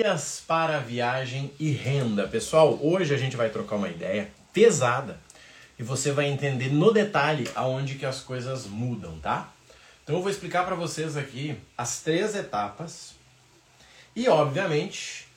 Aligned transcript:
milhas 0.00 0.42
para 0.46 0.78
viagem 0.78 1.52
e 1.60 1.72
renda. 1.72 2.26
Pessoal, 2.26 2.78
hoje 2.80 3.14
a 3.14 3.18
gente 3.18 3.36
vai 3.36 3.50
trocar 3.50 3.76
uma 3.76 3.88
ideia 3.90 4.30
pesada 4.50 5.20
e 5.78 5.82
você 5.82 6.10
vai 6.10 6.24
entender 6.24 6.72
no 6.72 6.90
detalhe 6.90 7.46
aonde 7.54 7.96
que 7.96 8.06
as 8.06 8.20
coisas 8.20 8.64
mudam, 8.64 9.18
tá? 9.18 9.52
Então 10.02 10.16
eu 10.16 10.22
vou 10.22 10.30
explicar 10.30 10.64
para 10.64 10.74
vocês 10.74 11.18
aqui 11.18 11.54
as 11.76 12.00
três 12.00 12.34
etapas 12.34 13.12
e, 14.16 14.26
obviamente, 14.26 15.28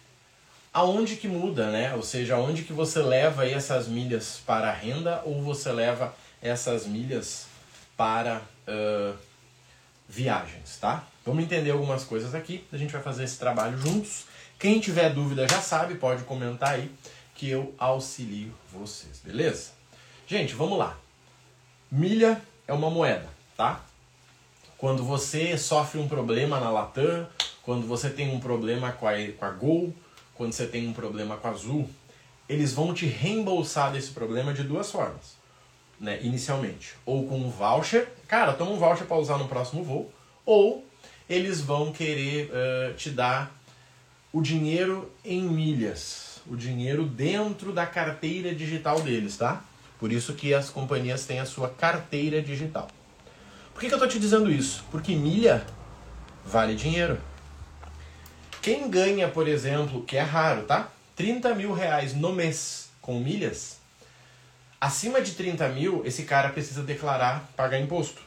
aonde 0.73 1.17
que 1.17 1.27
muda, 1.27 1.69
né? 1.69 1.93
Ou 1.95 2.01
seja, 2.01 2.35
aonde 2.35 2.63
que 2.63 2.71
você 2.71 3.01
leva 3.01 3.45
essas 3.45 3.89
milhas 3.89 4.39
para 4.45 4.71
renda 4.71 5.21
ou 5.25 5.41
você 5.41 5.73
leva 5.73 6.15
essas 6.41 6.87
milhas 6.87 7.47
para 7.97 8.41
uh, 8.65 9.13
viagens, 10.07 10.77
tá? 10.79 11.03
Vamos 11.25 11.43
entender 11.43 11.71
algumas 11.71 12.05
coisas 12.05 12.33
aqui, 12.33 12.65
a 12.71 12.77
gente 12.77 12.93
vai 12.93 13.01
fazer 13.01 13.25
esse 13.25 13.37
trabalho 13.37 13.77
juntos. 13.77 14.31
Quem 14.63 14.79
tiver 14.79 15.09
dúvida 15.09 15.45
já 15.45 15.59
sabe, 15.59 15.95
pode 15.95 16.23
comentar 16.23 16.75
aí 16.75 16.89
que 17.35 17.49
eu 17.49 17.75
auxilio 17.77 18.53
vocês, 18.71 19.19
beleza? 19.21 19.71
Gente, 20.25 20.55
vamos 20.55 20.77
lá. 20.79 20.97
Milha 21.91 22.41
é 22.65 22.71
uma 22.71 22.89
moeda, 22.89 23.27
tá? 23.57 23.81
Quando 24.77 25.03
você 25.03 25.57
sofre 25.57 25.99
um 25.99 26.07
problema 26.07 26.61
na 26.61 26.69
Latam, 26.69 27.27
quando 27.61 27.85
você 27.85 28.09
tem 28.09 28.33
um 28.33 28.39
problema 28.39 28.93
com 28.93 29.05
a, 29.05 29.11
com 29.37 29.43
a 29.43 29.49
Gol, 29.49 29.93
quando 30.33 30.53
você 30.53 30.65
tem 30.65 30.87
um 30.87 30.93
problema 30.93 31.35
com 31.35 31.49
a 31.49 31.51
Azul, 31.51 31.89
eles 32.47 32.71
vão 32.71 32.93
te 32.93 33.05
reembolsar 33.05 33.91
desse 33.91 34.11
problema 34.11 34.53
de 34.53 34.63
duas 34.63 34.89
formas, 34.89 35.35
né? 35.99 36.21
Inicialmente, 36.23 36.93
ou 37.05 37.27
com 37.27 37.37
um 37.37 37.49
voucher, 37.49 38.07
cara, 38.29 38.53
toma 38.53 38.71
um 38.71 38.77
voucher 38.77 39.05
para 39.07 39.17
usar 39.17 39.37
no 39.37 39.49
próximo 39.49 39.83
voo, 39.83 40.09
ou 40.45 40.87
eles 41.27 41.59
vão 41.59 41.91
querer 41.91 42.49
uh, 42.49 42.93
te 42.93 43.09
dar 43.09 43.51
o 44.33 44.41
dinheiro 44.41 45.11
em 45.23 45.43
milhas, 45.43 46.41
o 46.47 46.55
dinheiro 46.55 47.05
dentro 47.05 47.71
da 47.71 47.85
carteira 47.85 48.53
digital 48.53 48.99
deles, 48.99 49.37
tá? 49.37 49.63
Por 49.99 50.11
isso 50.11 50.33
que 50.33 50.55
as 50.55 50.71
companhias 50.71 51.25
têm 51.25 51.39
a 51.39 51.45
sua 51.45 51.69
carteira 51.69 52.41
digital. 52.41 52.89
Por 53.73 53.79
que, 53.79 53.87
que 53.87 53.93
eu 53.93 53.97
estou 53.97 54.09
te 54.09 54.19
dizendo 54.19 54.51
isso? 54.51 54.83
Porque 54.89 55.15
milha 55.15 55.63
vale 56.43 56.75
dinheiro. 56.75 57.19
Quem 58.59 58.89
ganha, 58.89 59.29
por 59.29 59.47
exemplo, 59.47 60.03
que 60.03 60.17
é 60.17 60.21
raro, 60.21 60.63
tá? 60.63 60.89
30 61.15 61.53
mil 61.53 61.71
reais 61.71 62.15
no 62.15 62.33
mês 62.33 62.89
com 63.01 63.19
milhas, 63.19 63.77
acima 64.81 65.21
de 65.21 65.33
30 65.33 65.69
mil, 65.69 66.01
esse 66.05 66.23
cara 66.23 66.49
precisa 66.49 66.81
declarar, 66.81 67.47
pagar 67.55 67.79
imposto. 67.79 68.21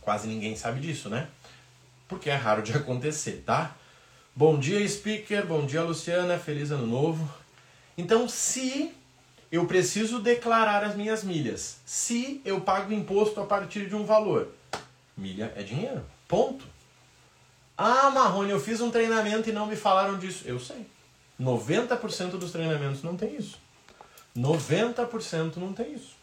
Quase 0.00 0.26
ninguém 0.26 0.56
sabe 0.56 0.80
disso, 0.80 1.10
né? 1.10 1.28
Porque 2.08 2.30
é 2.30 2.34
raro 2.34 2.62
de 2.62 2.72
acontecer, 2.76 3.42
tá? 3.44 3.76
Bom 4.40 4.58
dia, 4.58 4.88
speaker. 4.88 5.44
Bom 5.44 5.66
dia, 5.66 5.82
Luciana. 5.82 6.38
Feliz 6.38 6.70
ano 6.70 6.86
novo. 6.86 7.30
Então, 7.94 8.26
se 8.26 8.90
eu 9.52 9.66
preciso 9.66 10.18
declarar 10.18 10.82
as 10.82 10.96
minhas 10.96 11.22
milhas, 11.22 11.76
se 11.84 12.40
eu 12.42 12.58
pago 12.58 12.90
imposto 12.90 13.38
a 13.38 13.44
partir 13.44 13.86
de 13.86 13.94
um 13.94 14.06
valor, 14.06 14.48
milha 15.14 15.52
é 15.54 15.62
dinheiro. 15.62 16.02
Ponto. 16.26 16.64
Ah, 17.76 18.10
Marrone, 18.10 18.48
eu 18.48 18.58
fiz 18.58 18.80
um 18.80 18.90
treinamento 18.90 19.50
e 19.50 19.52
não 19.52 19.66
me 19.66 19.76
falaram 19.76 20.18
disso. 20.18 20.44
Eu 20.46 20.58
sei. 20.58 20.86
90% 21.38 22.38
dos 22.38 22.50
treinamentos 22.50 23.02
não 23.02 23.18
tem 23.18 23.36
isso. 23.36 23.58
90% 24.34 25.56
não 25.56 25.74
tem 25.74 25.92
isso. 25.92 26.16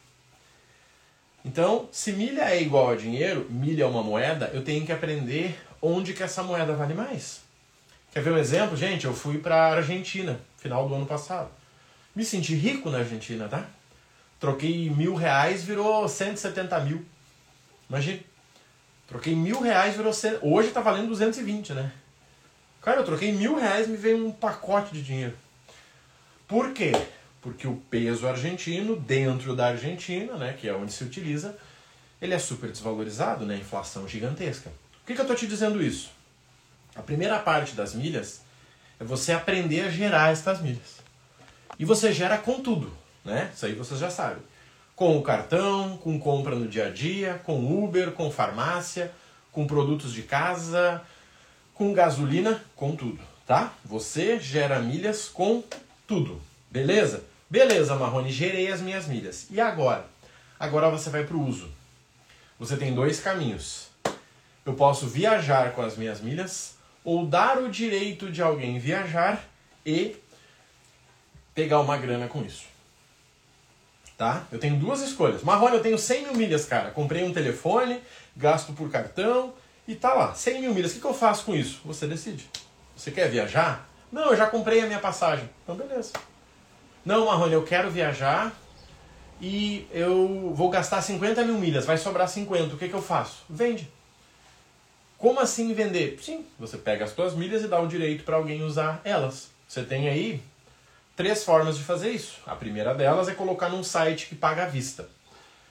Então, 1.45 1.87
se 1.91 2.13
milha 2.13 2.49
é 2.49 2.59
igual 2.59 2.89
a 2.89 2.95
dinheiro, 2.95 3.45
milha 3.47 3.83
é 3.83 3.87
uma 3.87 4.01
moeda, 4.01 4.49
eu 4.55 4.63
tenho 4.63 4.83
que 4.87 4.91
aprender 4.91 5.55
onde 5.79 6.15
que 6.15 6.23
essa 6.23 6.41
moeda 6.41 6.73
vale 6.73 6.95
mais. 6.95 7.45
Quer 8.17 8.23
ver 8.23 8.31
um 8.33 8.37
exemplo? 8.39 8.75
Gente, 8.75 9.05
eu 9.05 9.13
fui 9.13 9.37
para 9.37 9.55
a 9.55 9.75
Argentina, 9.75 10.39
final 10.57 10.89
do 10.89 10.95
ano 10.95 11.05
passado. 11.05 11.51
Me 12.15 12.25
senti 12.25 12.55
rico 12.55 12.89
na 12.89 12.97
Argentina, 12.97 13.47
tá? 13.47 13.63
Troquei 14.39 14.89
mil 14.89 15.13
reais, 15.13 15.63
virou 15.63 16.09
170 16.09 16.79
mil. 16.79 17.05
Imagina. 17.87 18.19
Troquei 19.05 19.35
mil 19.35 19.61
reais, 19.61 19.95
virou. 19.95 20.11
Hoje 20.41 20.71
tá 20.71 20.81
valendo 20.81 21.09
220, 21.09 21.73
né? 21.73 21.91
Cara, 22.81 23.01
eu 23.01 23.05
troquei 23.05 23.31
mil 23.31 23.55
reais 23.55 23.87
me 23.87 23.95
veio 23.95 24.25
um 24.25 24.31
pacote 24.31 24.95
de 24.95 25.03
dinheiro. 25.03 25.35
Por 26.47 26.73
quê? 26.73 26.93
Porque 27.39 27.67
o 27.67 27.75
peso 27.75 28.27
argentino, 28.27 28.95
dentro 28.95 29.55
da 29.55 29.67
Argentina, 29.67 30.37
né, 30.37 30.55
que 30.59 30.67
é 30.67 30.73
onde 30.73 30.91
se 30.91 31.03
utiliza, 31.03 31.55
ele 32.19 32.33
é 32.33 32.39
super 32.39 32.71
desvalorizado, 32.71 33.45
né? 33.45 33.57
Inflação 33.57 34.07
gigantesca. 34.07 34.71
Por 34.71 35.05
que, 35.05 35.13
que 35.13 35.21
eu 35.21 35.27
tô 35.27 35.35
te 35.35 35.45
dizendo 35.45 35.83
isso? 35.83 36.17
A 36.97 37.01
primeira 37.01 37.39
parte 37.39 37.75
das 37.75 37.93
milhas 37.93 38.41
é 38.99 39.03
você 39.03 39.31
aprender 39.31 39.81
a 39.81 39.89
gerar 39.89 40.31
estas 40.31 40.61
milhas. 40.61 40.97
E 41.77 41.85
você 41.85 42.11
gera 42.11 42.37
com 42.37 42.59
tudo, 42.61 42.91
né? 43.23 43.51
Isso 43.53 43.65
aí 43.65 43.73
você 43.73 43.95
já 43.95 44.09
sabe 44.09 44.41
com 44.97 45.15
o 45.15 45.21
cartão, 45.21 45.95
com 45.97 46.19
compra 46.19 46.55
no 46.55 46.67
dia 46.67 46.87
a 46.87 46.89
dia, 46.89 47.39
com 47.45 47.83
Uber, 47.83 48.13
com 48.13 48.31
farmácia, 48.31 49.11
com 49.51 49.67
produtos 49.67 50.11
de 50.11 50.23
casa, 50.23 51.03
com 51.75 51.93
gasolina, 51.93 52.63
com 52.75 52.95
tudo, 52.95 53.19
tá? 53.45 53.71
Você 53.85 54.39
gera 54.39 54.79
milhas 54.79 55.29
com 55.29 55.63
tudo, 56.07 56.41
beleza? 56.71 57.23
Beleza, 57.47 57.95
Marrone, 57.95 58.31
gerei 58.31 58.71
as 58.71 58.81
minhas 58.81 59.05
milhas. 59.05 59.45
E 59.51 59.61
agora? 59.61 60.03
Agora 60.59 60.89
você 60.89 61.11
vai 61.11 61.23
para 61.23 61.37
o 61.37 61.47
uso. 61.47 61.69
Você 62.57 62.75
tem 62.75 62.95
dois 62.95 63.19
caminhos. 63.19 63.89
Eu 64.65 64.73
posso 64.73 65.05
viajar 65.05 65.73
com 65.73 65.83
as 65.83 65.95
minhas 65.95 66.21
milhas 66.21 66.73
ou 67.07 67.25
dar 67.25 67.57
o 67.57 67.69
direito 67.69 68.29
de 68.29 68.41
alguém 68.41 68.77
viajar 68.77 69.47
e 69.85 70.17
pegar 71.55 71.79
uma 71.79 71.97
grana 71.97 72.27
com 72.27 72.43
isso 72.43 72.65
tá? 74.17 74.47
Eu 74.51 74.57
tenho 74.57 74.75
duas 74.77 75.01
escolhas. 75.01 75.43
Marrone, 75.43 75.75
eu 75.75 75.81
tenho 75.83 75.97
100 75.97 76.23
mil 76.23 76.33
milhas, 76.33 76.65
cara. 76.65 76.89
Comprei 76.89 77.23
um 77.23 77.31
telefone, 77.31 78.01
gasto 78.35 78.73
por 78.73 78.89
cartão 78.89 79.53
e 79.87 79.93
tá 79.93 80.13
lá. 80.13 80.33
100 80.33 80.61
mil 80.61 80.73
milhas. 80.73 80.91
O 80.91 80.95
que, 80.95 81.01
que 81.01 81.05
eu 81.05 81.13
faço 81.13 81.45
com 81.45 81.55
isso? 81.55 81.81
Você 81.85 82.07
decide. 82.07 82.49
Você 82.95 83.11
quer 83.11 83.29
viajar? 83.29 83.87
Não, 84.11 84.31
eu 84.31 84.35
já 84.35 84.47
comprei 84.47 84.81
a 84.81 84.87
minha 84.87 84.99
passagem. 84.99 85.47
Então, 85.63 85.75
beleza. 85.75 86.13
Não, 87.05 87.27
Marrone, 87.27 87.53
eu 87.53 87.63
quero 87.63 87.91
viajar 87.91 88.51
e 89.39 89.87
eu 89.91 90.51
vou 90.55 90.69
gastar 90.71 91.01
50 91.03 91.43
mil 91.43 91.59
milhas. 91.59 91.85
Vai 91.85 91.97
sobrar 91.97 92.27
50. 92.27 92.73
O 92.73 92.77
que, 92.77 92.89
que 92.89 92.95
eu 92.95 93.03
faço? 93.03 93.43
Vende. 93.47 93.87
Como 95.17 95.39
assim 95.39 95.73
vender? 95.73 96.19
Sim, 96.21 96.45
você 96.59 96.77
pega 96.77 97.05
as 97.05 97.11
suas 97.11 97.33
milhas 97.33 97.63
e 97.63 97.67
dá 97.67 97.79
o 97.79 97.87
direito 97.87 98.23
para 98.23 98.35
alguém 98.35 98.61
usar 98.61 99.01
elas. 99.03 99.49
Você 99.67 99.83
tem 99.83 100.07
aí 100.07 100.41
três 101.15 101.43
formas 101.43 101.77
de 101.77 101.83
fazer 101.83 102.11
isso. 102.11 102.37
A 102.45 102.55
primeira 102.55 102.93
delas 102.93 103.27
é 103.27 103.33
colocar 103.33 103.69
num 103.69 103.83
site 103.83 104.27
que 104.27 104.35
paga 104.35 104.63
à 104.63 104.67
vista. 104.67 105.09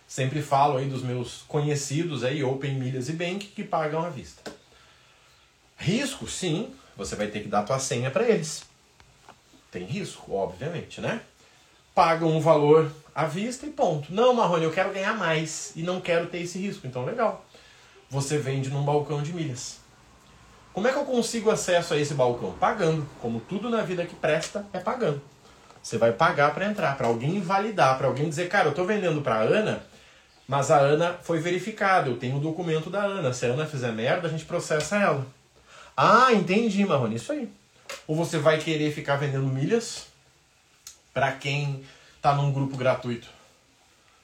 Sempre 0.08 0.42
falo 0.42 0.78
aí 0.78 0.88
dos 0.88 1.02
meus 1.02 1.42
conhecidos 1.48 2.24
aí, 2.24 2.42
Open 2.42 2.74
Milhas 2.74 3.08
e 3.08 3.12
Bank, 3.12 3.46
que 3.46 3.62
pagam 3.62 4.04
à 4.04 4.08
vista. 4.08 4.52
Risco, 5.76 6.26
sim, 6.28 6.74
você 6.96 7.14
vai 7.14 7.28
ter 7.28 7.40
que 7.42 7.48
dar 7.48 7.62
tua 7.62 7.78
senha 7.78 8.10
para 8.10 8.28
eles. 8.28 8.64
Tem 9.70 9.84
risco, 9.84 10.32
obviamente, 10.32 11.00
né? 11.00 11.20
Pagam 11.94 12.36
um 12.36 12.40
valor 12.40 12.90
à 13.14 13.26
vista 13.26 13.64
e 13.64 13.70
ponto. 13.70 14.12
Não, 14.12 14.34
Marrone, 14.34 14.64
eu 14.64 14.72
quero 14.72 14.92
ganhar 14.92 15.16
mais 15.16 15.72
e 15.76 15.82
não 15.82 16.00
quero 16.00 16.26
ter 16.26 16.42
esse 16.42 16.58
risco. 16.58 16.86
Então, 16.86 17.04
legal. 17.04 17.45
Você 18.08 18.38
vende 18.38 18.70
num 18.70 18.84
balcão 18.84 19.22
de 19.22 19.32
milhas. 19.32 19.78
Como 20.72 20.86
é 20.86 20.92
que 20.92 20.98
eu 20.98 21.04
consigo 21.04 21.50
acesso 21.50 21.94
a 21.94 21.98
esse 21.98 22.14
balcão? 22.14 22.52
Pagando. 22.52 23.08
Como 23.20 23.40
tudo 23.40 23.70
na 23.70 23.82
vida 23.82 24.04
que 24.04 24.14
presta 24.14 24.66
é 24.72 24.78
pagando. 24.78 25.22
Você 25.82 25.98
vai 25.98 26.12
pagar 26.12 26.52
para 26.52 26.66
entrar, 26.66 26.96
para 26.96 27.06
alguém 27.06 27.36
invalidar, 27.36 27.96
para 27.96 28.08
alguém 28.08 28.28
dizer, 28.28 28.48
cara, 28.48 28.66
eu 28.66 28.70
estou 28.70 28.84
vendendo 28.84 29.22
para 29.22 29.36
a 29.36 29.42
Ana, 29.42 29.82
mas 30.48 30.70
a 30.70 30.78
Ana 30.78 31.14
foi 31.22 31.38
verificada, 31.38 32.08
eu 32.08 32.16
tenho 32.16 32.36
o 32.36 32.40
documento 32.40 32.90
da 32.90 33.02
Ana. 33.02 33.32
Se 33.32 33.46
a 33.46 33.50
Ana 33.50 33.66
fizer 33.66 33.92
merda, 33.92 34.26
a 34.26 34.30
gente 34.30 34.44
processa 34.44 34.96
ela. 34.96 35.26
Ah, 35.96 36.32
entendi, 36.32 36.84
Marrone, 36.84 37.16
isso 37.16 37.32
aí. 37.32 37.48
Ou 38.06 38.14
você 38.14 38.36
vai 38.36 38.58
querer 38.58 38.92
ficar 38.92 39.16
vendendo 39.16 39.46
milhas 39.46 40.08
para 41.14 41.32
quem 41.32 41.84
está 42.16 42.34
num 42.34 42.52
grupo 42.52 42.76
gratuito. 42.76 43.28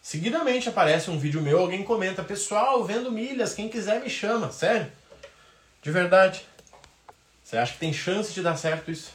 Seguidamente 0.03 0.69
aparece 0.69 1.11
um 1.11 1.19
vídeo 1.19 1.41
meu, 1.41 1.61
alguém 1.61 1.85
comenta, 1.85 2.25
pessoal, 2.25 2.85
vendo 2.85 3.13
milhas, 3.13 3.55
quem 3.55 3.69
quiser 3.69 4.01
me 4.01 4.11
chama. 4.11 4.51
Sério? 4.51 4.91
De 5.81 5.93
verdade. 5.93 6.45
Você 7.45 7.57
acha 7.57 7.75
que 7.75 7.79
tem 7.79 7.93
chance 7.93 8.33
de 8.33 8.43
dar 8.43 8.57
certo 8.57 8.91
isso? 8.91 9.13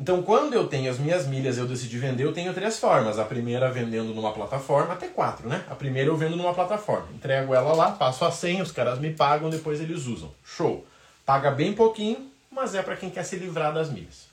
Então, 0.00 0.22
quando 0.22 0.54
eu 0.54 0.66
tenho 0.66 0.90
as 0.90 0.98
minhas 0.98 1.26
milhas 1.26 1.58
eu 1.58 1.66
decidi 1.66 1.98
vender, 1.98 2.24
eu 2.24 2.32
tenho 2.32 2.52
três 2.54 2.78
formas. 2.80 3.18
A 3.18 3.24
primeira 3.24 3.70
vendendo 3.70 4.14
numa 4.14 4.32
plataforma, 4.32 4.94
até 4.94 5.06
quatro, 5.06 5.46
né? 5.48 5.62
A 5.68 5.74
primeira 5.74 6.08
eu 6.08 6.16
vendo 6.16 6.36
numa 6.36 6.54
plataforma. 6.54 7.06
Entrego 7.14 7.54
ela 7.54 7.72
lá, 7.72 7.92
passo 7.92 8.24
a 8.24 8.32
senha, 8.32 8.62
os 8.62 8.72
caras 8.72 8.98
me 8.98 9.12
pagam, 9.12 9.50
depois 9.50 9.78
eles 9.80 10.06
usam. 10.06 10.34
Show. 10.42 10.84
Paga 11.24 11.50
bem 11.50 11.72
pouquinho, 11.74 12.32
mas 12.50 12.74
é 12.74 12.82
para 12.82 12.96
quem 12.96 13.10
quer 13.10 13.24
se 13.24 13.36
livrar 13.36 13.72
das 13.74 13.90
milhas. 13.90 14.29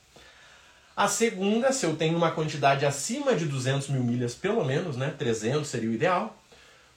A 0.98 1.08
segunda, 1.08 1.72
se 1.72 1.86
eu 1.86 1.96
tenho 1.96 2.18
uma 2.18 2.32
quantidade 2.32 2.84
acima 2.84 3.36
de 3.36 3.46
200 3.46 3.90
mil 3.90 4.04
milhas, 4.04 4.34
pelo 4.34 4.66
menos, 4.66 4.98
né? 4.98 5.14
300 5.16 5.68
seria 5.68 5.92
o 5.92 5.94
ideal. 5.94 6.36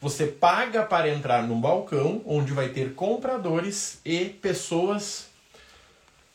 Você 0.01 0.27
paga 0.27 0.83
para 0.83 1.11
entrar 1.11 1.43
num 1.43 1.61
balcão 1.61 2.23
onde 2.25 2.51
vai 2.55 2.71
ter 2.71 2.95
compradores 2.95 4.01
e 4.03 4.25
pessoas 4.25 5.27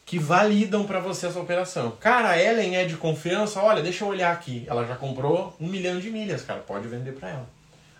que 0.05 0.19
validam 0.19 0.85
para 0.85 0.99
você 0.99 1.25
essa 1.25 1.39
operação. 1.39 1.89
Cara, 1.99 2.29
a 2.29 2.39
Ellen 2.39 2.77
é 2.77 2.85
de 2.85 2.97
confiança, 2.97 3.59
olha, 3.59 3.81
deixa 3.81 4.03
eu 4.03 4.09
olhar 4.09 4.31
aqui. 4.31 4.63
Ela 4.67 4.85
já 4.85 4.95
comprou 4.95 5.55
um 5.59 5.67
milhão 5.67 5.99
de 5.99 6.11
milhas, 6.11 6.43
cara, 6.43 6.59
pode 6.59 6.87
vender 6.87 7.13
para 7.13 7.29
ela. 7.29 7.49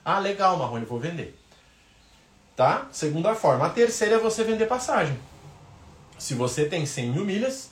Ah, 0.05 0.19
legal, 0.19 0.57
Marrone, 0.57 0.85
vou 0.85 0.99
vender. 0.99 1.35
Tá? 2.55 2.87
Segunda 2.91 3.33
forma. 3.33 3.65
A 3.65 3.69
terceira 3.71 4.17
é 4.17 4.19
você 4.19 4.43
vender 4.43 4.67
passagem. 4.67 5.17
Se 6.19 6.35
você 6.35 6.65
tem 6.65 6.85
100 6.85 7.09
mil 7.09 7.25
milhas, 7.25 7.71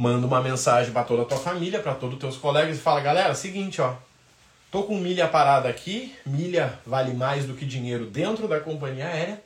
manda 0.00 0.26
uma 0.26 0.40
mensagem 0.40 0.94
para 0.94 1.04
toda 1.04 1.22
a 1.22 1.24
tua 1.26 1.36
família, 1.36 1.78
para 1.78 1.94
todos 1.94 2.14
os 2.14 2.20
teus 2.20 2.36
colegas 2.38 2.78
e 2.78 2.80
fala, 2.80 3.02
galera, 3.02 3.34
seguinte, 3.34 3.82
ó, 3.82 3.96
tô 4.70 4.84
com 4.84 4.96
milha 4.96 5.28
parada 5.28 5.68
aqui, 5.68 6.16
milha 6.24 6.78
vale 6.86 7.12
mais 7.12 7.44
do 7.44 7.52
que 7.52 7.66
dinheiro 7.66 8.06
dentro 8.06 8.48
da 8.48 8.58
companhia 8.58 9.06
aérea. 9.06 9.44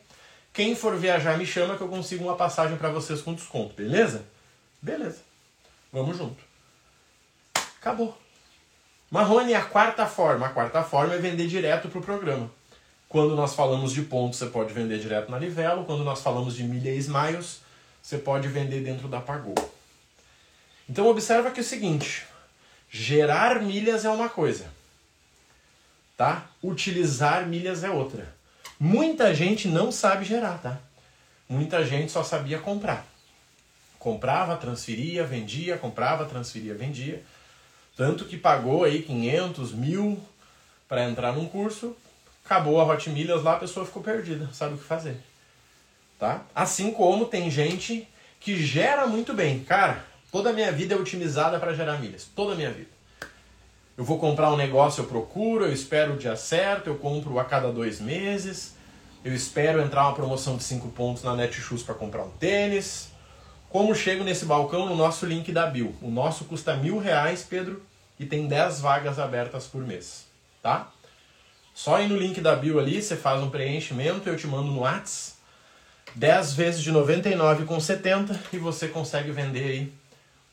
Quem 0.53 0.77
for 0.77 0.97
viajar 0.97 1.37
me 1.37 1.45
chama 1.45 1.77
que 1.77 1.81
eu 1.81 1.89
consigo 1.89 2.23
uma 2.23 2.37
passagem 2.37 2.77
para 2.77 2.89
vocês 2.89 3.21
com 3.21 3.35
desconto, 3.35 3.75
beleza? 3.75 4.27
Beleza. 4.81 5.23
Vamos 5.93 6.17
junto. 6.17 6.41
Acabou. 7.81 8.17
Marrone, 9.11 9.55
a 9.55 9.63
quarta 9.65 10.07
forma. 10.07 10.47
A 10.47 10.51
quarta 10.51 10.85
forma 10.85 11.15
é 11.15 11.19
vender 11.19 11.49
direto 11.49 11.89
para 11.89 11.99
o 11.99 12.03
programa. 12.03 12.49
Quando 13.09 13.35
nós 13.35 13.57
falamos 13.57 13.93
de 13.93 14.03
pontos, 14.03 14.39
você 14.39 14.47
pode 14.47 14.73
vender 14.73 15.01
direto 15.01 15.33
na 15.33 15.39
Livelo. 15.39 15.85
Quando 15.85 16.05
nós 16.05 16.23
falamos 16.23 16.55
de 16.55 16.63
milha 16.63 16.91
e 16.91 16.99
smiles, 16.99 17.61
você 18.01 18.19
pode 18.19 18.47
vender 18.47 18.85
dentro 18.85 19.09
da 19.09 19.21
Pagou. 19.21 19.74
Então 20.89 21.07
observa 21.07 21.51
que 21.51 21.61
é 21.61 21.63
o 21.63 21.67
seguinte, 21.67 22.27
gerar 22.91 23.63
milhas 23.63 24.05
é 24.05 24.11
uma 24.11 24.29
coisa, 24.29 24.67
tá? 26.17 26.47
Utilizar 26.63 27.47
milhas 27.47 27.83
é 27.83 27.91
outra. 27.91 28.35
Muita 28.79 29.35
gente 29.35 29.69
não 29.69 29.91
sabe 29.91 30.25
gerar, 30.25 30.59
tá? 30.59 30.79
Muita 31.49 31.85
gente 31.85 32.11
só 32.11 32.23
sabia 32.23 32.59
comprar. 32.59 33.07
Comprava, 33.99 34.57
transferia, 34.57 35.25
vendia, 35.25 35.79
comprava, 35.79 36.27
transferia, 36.27 36.75
vendia. 36.75 37.23
Tanto 37.97 38.25
que 38.25 38.37
pagou 38.37 38.85
aí 38.85 39.03
500, 39.03 39.73
mil 39.73 40.23
para 40.89 41.05
entrar 41.05 41.33
num 41.33 41.47
curso, 41.47 41.97
acabou 42.45 42.81
a 42.81 42.85
Hot 42.85 43.09
Milhas 43.09 43.43
lá, 43.43 43.55
a 43.55 43.61
pessoa 43.61 43.87
ficou 43.87 44.03
perdida, 44.03 44.51
sabe 44.53 44.75
o 44.75 44.79
que 44.79 44.85
fazer. 44.85 45.17
Tá? 46.19 46.43
Assim 46.55 46.93
como 46.93 47.27
tem 47.27 47.51
gente 47.51 48.07
que 48.39 48.63
gera 48.63 49.07
muito 49.07 49.33
bem. 49.33 49.65
Cara, 49.65 50.05
Toda 50.35 50.51
a 50.51 50.53
minha 50.53 50.73
vida 50.73 50.97
é 50.97 50.99
otimizada 50.99 51.61
para 51.61 51.73
gerar 51.75 51.99
milhas. 51.99 52.29
Toda 52.35 52.55
a 52.55 52.57
minha 52.57 52.73
vida. 52.73 52.91
Eu 53.97 54.03
vou 54.03 54.19
comprar 54.19 54.53
um 54.53 54.57
negócio, 54.57 55.03
eu 55.03 55.07
procuro, 55.07 55.65
eu 55.65 55.73
espero 55.73 56.15
o 56.15 56.17
dia 56.17 56.35
certo, 56.35 56.89
eu 56.89 56.97
compro 56.97 57.39
a 57.39 57.45
cada 57.45 57.71
dois 57.71 58.01
meses, 58.01 58.75
eu 59.25 59.33
espero 59.33 59.81
entrar 59.81 60.03
uma 60.03 60.13
promoção 60.17 60.57
de 60.57 60.65
5 60.65 60.89
pontos 60.89 61.23
na 61.23 61.37
Netshoes 61.37 61.85
para 61.85 61.95
comprar 61.95 62.25
um 62.25 62.31
tênis. 62.31 63.11
Como 63.71 63.95
chego 63.95 64.25
nesse 64.25 64.45
balcão 64.45 64.87
no 64.87 64.97
nosso 64.97 65.25
link 65.25 65.53
da 65.53 65.67
Bill? 65.67 65.95
O 66.03 66.11
nosso 66.11 66.47
custa 66.47 66.75
mil 66.75 66.99
reais, 66.99 67.47
Pedro, 67.49 67.81
e 68.19 68.27
tem 68.27 68.49
10 68.49 68.81
vagas 68.81 69.21
abertas 69.21 69.69
por 69.69 69.87
mês, 69.87 70.27
tá? 70.61 70.91
Só 71.73 72.01
ir 72.01 72.09
no 72.09 72.17
link 72.17 72.41
da 72.41 72.57
Bill 72.57 72.81
ali, 72.81 73.01
você 73.01 73.15
faz 73.15 73.41
um 73.41 73.51
preenchimento, 73.51 74.29
eu 74.29 74.37
te 74.37 74.49
mando 74.49 74.73
no 74.73 74.81
Whats, 74.81 75.37
10 76.17 76.55
vezes 76.55 76.83
de 76.83 76.93
99,70 76.93 78.37
e 78.53 78.59
você 78.59 78.89
consegue 78.89 79.31
vender 79.31 79.65
aí 79.65 80.04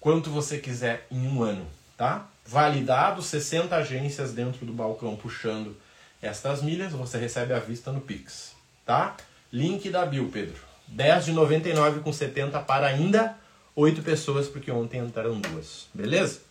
quanto 0.01 0.31
você 0.31 0.57
quiser 0.57 1.07
em 1.12 1.27
um 1.27 1.44
ano, 1.44 1.65
tá? 1.95 2.27
Validado, 2.45 3.21
60 3.21 3.74
agências 3.75 4.33
dentro 4.33 4.65
do 4.65 4.74
balcão 4.74 5.15
puxando 5.15 5.77
estas 6.21 6.62
milhas, 6.62 6.92
você 6.92 7.18
recebe 7.18 7.53
a 7.53 7.59
vista 7.59 7.92
no 7.92 8.01
Pix, 8.01 8.53
tá? 8.86 9.15
Link 9.53 9.89
da 9.89 10.06
Bill, 10.06 10.30
Pedro. 10.33 10.59
10 10.88 11.25
de 11.25 11.31
99 11.31 12.01
com 12.01 12.12
70 12.12 12.59
para 12.62 12.88
ainda 12.88 13.38
8 13.75 14.01
pessoas, 14.01 14.48
porque 14.48 14.71
ontem 14.71 15.00
entraram 15.00 15.39
duas, 15.39 15.88
beleza? 15.94 16.42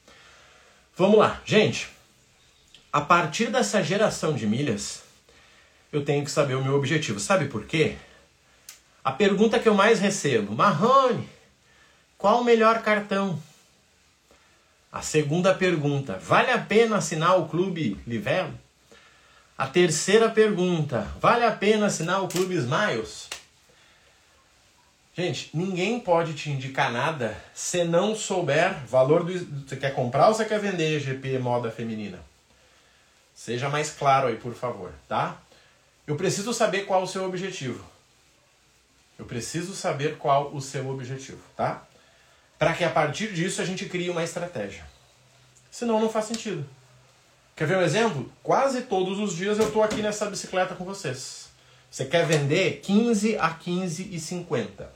Vamos 0.96 1.18
lá, 1.18 1.40
gente. 1.44 1.88
A 2.92 3.00
partir 3.00 3.50
dessa 3.50 3.82
geração 3.82 4.32
de 4.32 4.46
milhas, 4.46 5.02
eu 5.92 6.04
tenho 6.04 6.24
que 6.24 6.30
saber 6.30 6.54
o 6.54 6.64
meu 6.64 6.76
objetivo. 6.76 7.18
Sabe 7.18 7.46
por 7.46 7.66
quê? 7.66 7.96
A 9.04 9.12
pergunta 9.12 9.58
que 9.58 9.68
eu 9.68 9.74
mais 9.74 9.98
recebo, 9.98 10.54
Marrone, 10.54 11.28
qual 12.20 12.42
o 12.42 12.44
melhor 12.44 12.82
cartão? 12.82 13.42
A 14.92 15.02
segunda 15.02 15.54
pergunta: 15.54 16.18
vale 16.18 16.50
a 16.50 16.58
pena 16.58 16.98
assinar 16.98 17.38
o 17.38 17.48
Clube 17.48 17.98
Livelo? 18.06 18.52
A 19.56 19.66
terceira 19.66 20.28
pergunta: 20.28 21.08
vale 21.18 21.44
a 21.44 21.50
pena 21.50 21.86
assinar 21.86 22.22
o 22.22 22.28
Clube 22.28 22.54
Smiles? 22.54 23.28
Gente, 25.16 25.50
ninguém 25.52 25.98
pode 25.98 26.34
te 26.34 26.50
indicar 26.50 26.92
nada 26.92 27.36
se 27.54 27.84
não 27.84 28.14
souber 28.14 28.84
valor 28.86 29.24
do. 29.24 29.66
Você 29.66 29.76
quer 29.76 29.94
comprar 29.94 30.28
ou 30.28 30.34
você 30.34 30.44
quer 30.44 30.60
vender 30.60 31.00
GP 31.00 31.38
moda 31.38 31.70
feminina? 31.70 32.20
Seja 33.34 33.68
mais 33.70 33.90
claro 33.90 34.28
aí, 34.28 34.36
por 34.36 34.54
favor, 34.54 34.92
tá? 35.08 35.36
Eu 36.06 36.16
preciso 36.16 36.52
saber 36.52 36.84
qual 36.84 37.02
o 37.02 37.08
seu 37.08 37.24
objetivo. 37.24 37.84
Eu 39.18 39.24
preciso 39.24 39.74
saber 39.74 40.16
qual 40.16 40.54
o 40.54 40.60
seu 40.60 40.88
objetivo, 40.88 41.40
tá? 41.56 41.86
Para 42.60 42.74
que 42.74 42.84
a 42.84 42.90
partir 42.90 43.32
disso 43.32 43.62
a 43.62 43.64
gente 43.64 43.86
crie 43.86 44.10
uma 44.10 44.22
estratégia. 44.22 44.84
Senão 45.70 45.98
não 45.98 46.10
faz 46.10 46.26
sentido. 46.26 46.62
Quer 47.56 47.66
ver 47.66 47.78
um 47.78 47.82
exemplo? 47.82 48.30
Quase 48.42 48.82
todos 48.82 49.18
os 49.18 49.34
dias 49.34 49.58
eu 49.58 49.68
estou 49.68 49.82
aqui 49.82 50.02
nessa 50.02 50.26
bicicleta 50.26 50.74
com 50.74 50.84
vocês. 50.84 51.48
Você 51.90 52.04
quer 52.04 52.26
vender 52.26 52.80
15 52.82 53.38
a 53.38 53.48
15 53.48 54.10
e 54.14 54.20
50. 54.20 54.92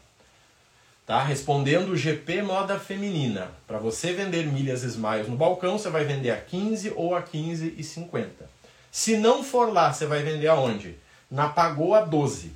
Tá? 1.07 1.23
Respondendo 1.23 1.97
GP 1.97 2.43
moda 2.43 2.79
feminina. 2.79 3.51
Para 3.67 3.79
você 3.79 4.13
vender 4.13 4.47
milhas 4.47 4.83
Smiles 4.83 5.27
no 5.27 5.37
balcão, 5.37 5.79
você 5.79 5.89
vai 5.89 6.05
vender 6.05 6.33
a 6.33 6.37
15 6.37 6.93
ou 6.95 7.17
a 7.17 7.23
15 7.23 7.77
e 7.79 7.83
50. 7.83 8.47
Se 8.93 9.17
não 9.17 9.43
for 9.43 9.73
lá, 9.73 9.91
você 9.91 10.05
vai 10.05 10.23
vender 10.23 10.49
aonde? 10.49 10.99
Na 11.31 11.49
Pagoa 11.49 12.05
12. 12.05 12.53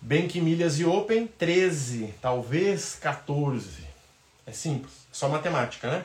Bank 0.00 0.40
Milhas 0.40 0.80
e 0.80 0.84
Open, 0.84 1.26
13, 1.26 2.14
talvez 2.22 2.96
14. 3.00 3.86
É 4.46 4.52
simples, 4.52 4.92
é 5.10 5.14
só 5.14 5.28
matemática, 5.28 5.90
né? 5.90 6.04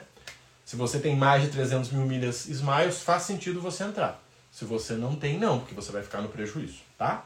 Se 0.66 0.76
você 0.76 1.00
tem 1.00 1.16
mais 1.16 1.44
de 1.44 1.50
300 1.50 1.92
mil 1.92 2.06
milhas 2.06 2.48
Smiles, 2.48 3.02
faz 3.02 3.24
sentido 3.24 3.62
você 3.62 3.84
entrar. 3.84 4.22
Se 4.52 4.66
você 4.66 4.94
não 4.94 5.16
tem, 5.16 5.38
não, 5.38 5.60
porque 5.60 5.76
você 5.76 5.92
vai 5.92 6.02
ficar 6.04 6.22
no 6.22 6.30
prejuízo, 6.30 6.80
tá? 6.98 7.26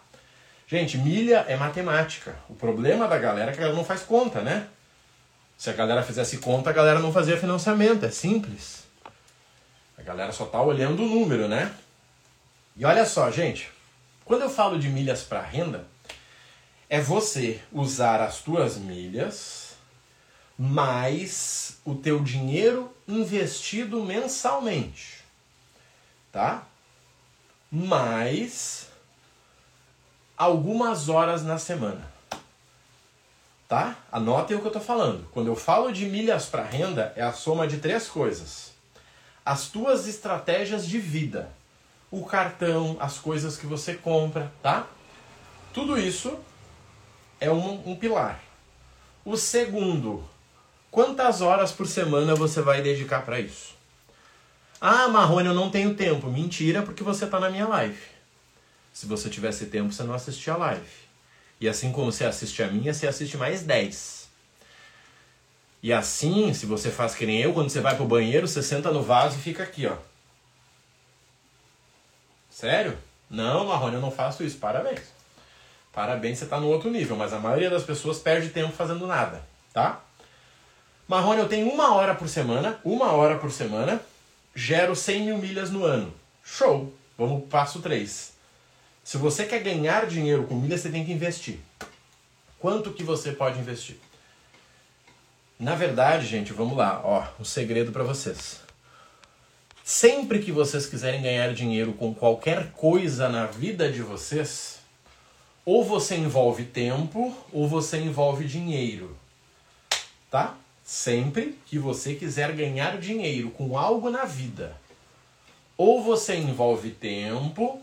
Gente, 0.68 0.98
milha 0.98 1.46
é 1.48 1.56
matemática. 1.56 2.36
O 2.48 2.54
problema 2.54 3.08
da 3.08 3.18
galera 3.18 3.52
é 3.52 3.56
que 3.56 3.62
ela 3.62 3.74
não 3.74 3.84
faz 3.84 4.02
conta, 4.02 4.42
né? 4.42 4.68
Se 5.58 5.70
a 5.70 5.74
galera 5.74 6.04
fizesse 6.04 6.38
conta, 6.38 6.70
a 6.70 6.74
galera 6.74 7.00
não 7.00 7.12
fazia 7.12 7.38
financiamento. 7.38 8.06
É 8.06 8.12
simples. 8.12 8.84
A 9.98 10.04
galera 10.04 10.32
só 10.32 10.46
tá 10.46 10.62
olhando 10.62 11.02
o 11.02 11.08
número, 11.08 11.48
né? 11.48 11.74
E 12.76 12.86
olha 12.86 13.06
só, 13.06 13.32
gente. 13.32 13.72
Quando 14.24 14.44
eu 14.44 14.50
falo 14.50 14.78
de 14.78 14.88
milhas 14.88 15.24
para 15.24 15.42
renda, 15.42 15.86
é 16.90 17.00
você 17.00 17.62
usar 17.72 18.20
as 18.20 18.40
tuas 18.40 18.78
milhas 18.78 19.76
mais 20.58 21.78
o 21.86 21.96
teu 21.96 22.20
dinheiro 22.20 22.94
investido 23.08 24.04
mensalmente, 24.04 25.24
tá? 26.32 26.64
Mais 27.72 28.90
algumas 30.36 31.08
horas 31.08 31.44
na 31.44 31.58
semana. 31.58 32.12
Tá? 33.70 33.96
Anotem 34.12 34.58
o 34.58 34.60
que 34.60 34.66
eu 34.66 34.70
estou 34.70 34.82
falando. 34.82 35.30
Quando 35.32 35.48
eu 35.48 35.56
falo 35.56 35.94
de 35.94 36.08
milhas 36.08 36.48
para 36.48 36.64
renda, 36.64 37.14
é 37.16 37.22
a 37.22 37.32
soma 37.32 37.68
de 37.68 37.78
três 37.78 38.08
coisas: 38.08 38.74
as 39.46 39.68
tuas 39.68 40.08
estratégias 40.08 40.88
de 40.88 41.00
vida, 41.00 41.52
o 42.10 42.26
cartão, 42.26 42.98
as 43.00 43.20
coisas 43.20 43.56
que 43.56 43.68
você 43.68 43.94
compra, 43.94 44.52
tá? 44.64 44.88
Tudo 45.72 45.98
isso 46.00 46.38
é 47.40 47.52
um, 47.52 47.92
um 47.92 47.96
pilar. 47.96 48.42
O 49.24 49.38
segundo, 49.38 50.28
quantas 50.92 51.42
horas 51.42 51.72
por 51.72 51.88
semana 51.88 52.36
você 52.36 52.62
vai 52.62 52.82
dedicar 52.82 53.24
para 53.24 53.40
isso? 53.40 53.76
Ah, 54.82 55.08
Marrone, 55.08 55.48
eu 55.48 55.54
não 55.54 55.70
tenho 55.70 55.94
tempo. 55.94 56.28
Mentira, 56.28 56.82
porque 56.82 57.04
você 57.04 57.26
está 57.26 57.40
na 57.40 57.50
minha 57.50 57.68
live. 57.68 58.00
Se 58.94 59.06
você 59.06 59.30
tivesse 59.30 59.66
tempo, 59.68 59.92
você 59.92 60.04
não 60.04 60.14
assistia 60.14 60.54
a 60.54 60.58
live. 60.58 60.90
E 61.60 61.68
assim 61.68 61.92
como 61.92 62.12
você 62.12 62.26
assiste 62.26 62.64
a 62.64 62.68
minha, 62.68 62.94
você 62.94 63.08
assiste 63.08 63.38
mais 63.38 63.64
10. 63.64 64.30
E 65.84 65.94
assim, 65.94 66.54
se 66.54 66.66
você 66.66 66.90
faz 66.90 67.16
que 67.16 67.26
nem 67.26 67.42
eu, 67.42 67.54
quando 67.54 67.70
você 67.70 67.82
vai 67.82 67.96
pro 67.96 68.06
banheiro, 68.06 68.48
você 68.48 68.64
senta 68.64 68.92
no 68.92 69.02
vaso 69.02 69.38
e 69.38 69.42
fica 69.42 69.64
aqui, 69.64 69.86
ó. 69.86 69.96
Sério? 72.50 72.98
Não, 73.30 73.66
Marrone, 73.68 73.96
eu 73.96 74.02
não 74.02 74.12
faço 74.12 74.44
isso. 74.44 74.58
Parabéns. 74.58 75.19
Parabéns, 75.94 76.38
você 76.38 76.44
está 76.44 76.60
no 76.60 76.68
outro 76.68 76.90
nível, 76.90 77.16
mas 77.16 77.34
a 77.34 77.40
maioria 77.40 77.70
das 77.70 77.84
pessoas 77.84 78.20
perde 78.20 78.50
tempo 78.50 78.72
fazendo 78.72 79.08
nada, 79.08 79.42
tá? 79.74 80.02
Marrone, 81.08 81.40
eu 81.40 81.50
tenho 81.50 81.68
uma 81.68 81.94
hora 81.96 82.14
por 82.14 82.30
semana, 82.30 82.80
uma 82.84 83.12
hora 83.14 83.38
por 83.38 83.52
semana, 83.52 84.00
gero 84.54 84.96
100 84.96 85.24
mil 85.24 85.38
milhas 85.38 85.72
no 85.72 85.84
ano. 85.84 86.14
Show! 86.44 86.94
Vamos 87.18 87.40
pro 87.42 87.50
passo 87.50 87.82
3. 87.82 88.34
Se 89.04 89.18
você 89.18 89.46
quer 89.46 89.64
ganhar 89.64 90.06
dinheiro 90.06 90.44
com 90.44 90.56
milhas, 90.56 90.82
você 90.82 90.90
tem 90.90 91.04
que 91.04 91.12
investir. 91.12 91.60
Quanto 92.60 92.94
que 92.94 93.04
você 93.04 93.32
pode 93.32 93.60
investir? 93.60 93.98
Na 95.60 95.76
verdade, 95.76 96.26
gente, 96.26 96.54
vamos 96.54 96.78
lá, 96.78 97.02
ó, 97.04 97.28
um 97.40 97.44
segredo 97.44 97.92
para 97.92 98.04
vocês. 98.04 98.62
Sempre 99.84 100.40
que 100.40 100.52
vocês 100.52 100.86
quiserem 100.86 101.22
ganhar 101.22 101.54
dinheiro 101.54 101.94
com 101.94 102.14
qualquer 102.14 102.72
coisa 102.72 103.28
na 103.28 103.48
vida 103.48 103.92
de 103.92 104.02
vocês, 104.02 104.79
ou 105.70 105.86
você 105.86 106.16
envolve 106.16 106.66
tempo 106.66 107.32
ou 107.54 107.68
você 107.68 108.00
envolve 108.00 108.44
dinheiro. 108.44 109.16
Tá? 110.32 110.56
Sempre 110.84 111.60
que 111.68 111.78
você 111.78 112.16
quiser 112.16 112.54
ganhar 112.54 112.98
dinheiro 112.98 113.52
com 113.52 113.78
algo 113.78 114.10
na 114.10 114.26
vida, 114.26 114.76
ou 115.78 116.02
você 116.02 116.36
envolve 116.36 116.90
tempo 116.90 117.80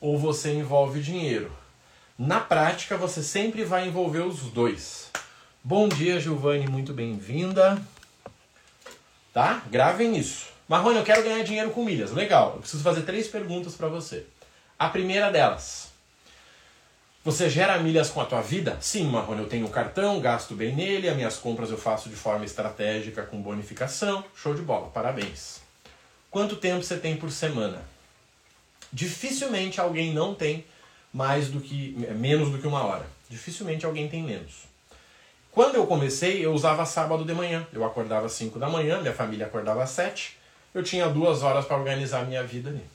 ou 0.00 0.18
você 0.18 0.52
envolve 0.52 1.00
dinheiro. 1.00 1.52
Na 2.18 2.40
prática, 2.40 2.96
você 2.96 3.22
sempre 3.22 3.62
vai 3.62 3.86
envolver 3.86 4.22
os 4.22 4.40
dois. 4.50 5.08
Bom 5.62 5.88
dia, 5.88 6.18
Giovanni, 6.18 6.66
muito 6.66 6.92
bem-vinda. 6.92 7.80
Tá? 9.32 9.62
Gravem 9.70 10.16
isso. 10.16 10.48
Marrone, 10.66 10.98
eu 10.98 11.04
quero 11.04 11.22
ganhar 11.22 11.44
dinheiro 11.44 11.70
com 11.70 11.84
milhas. 11.84 12.10
Legal. 12.10 12.54
Eu 12.56 12.62
preciso 12.62 12.82
fazer 12.82 13.02
três 13.02 13.28
perguntas 13.28 13.76
para 13.76 13.86
você. 13.86 14.26
A 14.76 14.88
primeira 14.88 15.30
delas: 15.30 15.87
Você 17.28 17.50
gera 17.50 17.76
milhas 17.76 18.08
com 18.08 18.22
a 18.22 18.24
tua 18.24 18.40
vida? 18.40 18.78
Sim, 18.80 19.04
Marrone, 19.04 19.42
eu 19.42 19.46
tenho 19.46 19.66
um 19.66 19.70
cartão, 19.70 20.18
gasto 20.18 20.54
bem 20.54 20.74
nele, 20.74 21.10
as 21.10 21.14
minhas 21.14 21.36
compras 21.36 21.70
eu 21.70 21.76
faço 21.76 22.08
de 22.08 22.16
forma 22.16 22.42
estratégica 22.46 23.22
com 23.22 23.42
bonificação. 23.42 24.24
Show 24.34 24.54
de 24.54 24.62
bola, 24.62 24.88
parabéns. 24.88 25.60
Quanto 26.30 26.56
tempo 26.56 26.82
você 26.82 26.96
tem 26.96 27.18
por 27.18 27.30
semana? 27.30 27.82
Dificilmente 28.90 29.78
alguém 29.78 30.14
não 30.14 30.34
tem 30.34 30.64
mais 31.12 31.50
do 31.50 31.60
que 31.60 31.94
menos 32.16 32.50
do 32.50 32.56
que 32.56 32.66
uma 32.66 32.82
hora. 32.82 33.06
Dificilmente 33.28 33.84
alguém 33.84 34.08
tem 34.08 34.22
menos. 34.22 34.62
Quando 35.52 35.74
eu 35.74 35.86
comecei, 35.86 36.42
eu 36.42 36.54
usava 36.54 36.86
sábado 36.86 37.26
de 37.26 37.34
manhã. 37.34 37.66
Eu 37.74 37.84
acordava 37.84 38.24
às 38.24 38.32
5 38.32 38.58
da 38.58 38.70
manhã, 38.70 39.02
minha 39.02 39.12
família 39.12 39.44
acordava 39.44 39.82
às 39.82 39.90
7. 39.90 40.38
Eu 40.72 40.82
tinha 40.82 41.06
duas 41.10 41.42
horas 41.42 41.66
para 41.66 41.76
organizar 41.76 42.22
a 42.22 42.24
minha 42.24 42.42
vida 42.42 42.70
ali. 42.70 42.86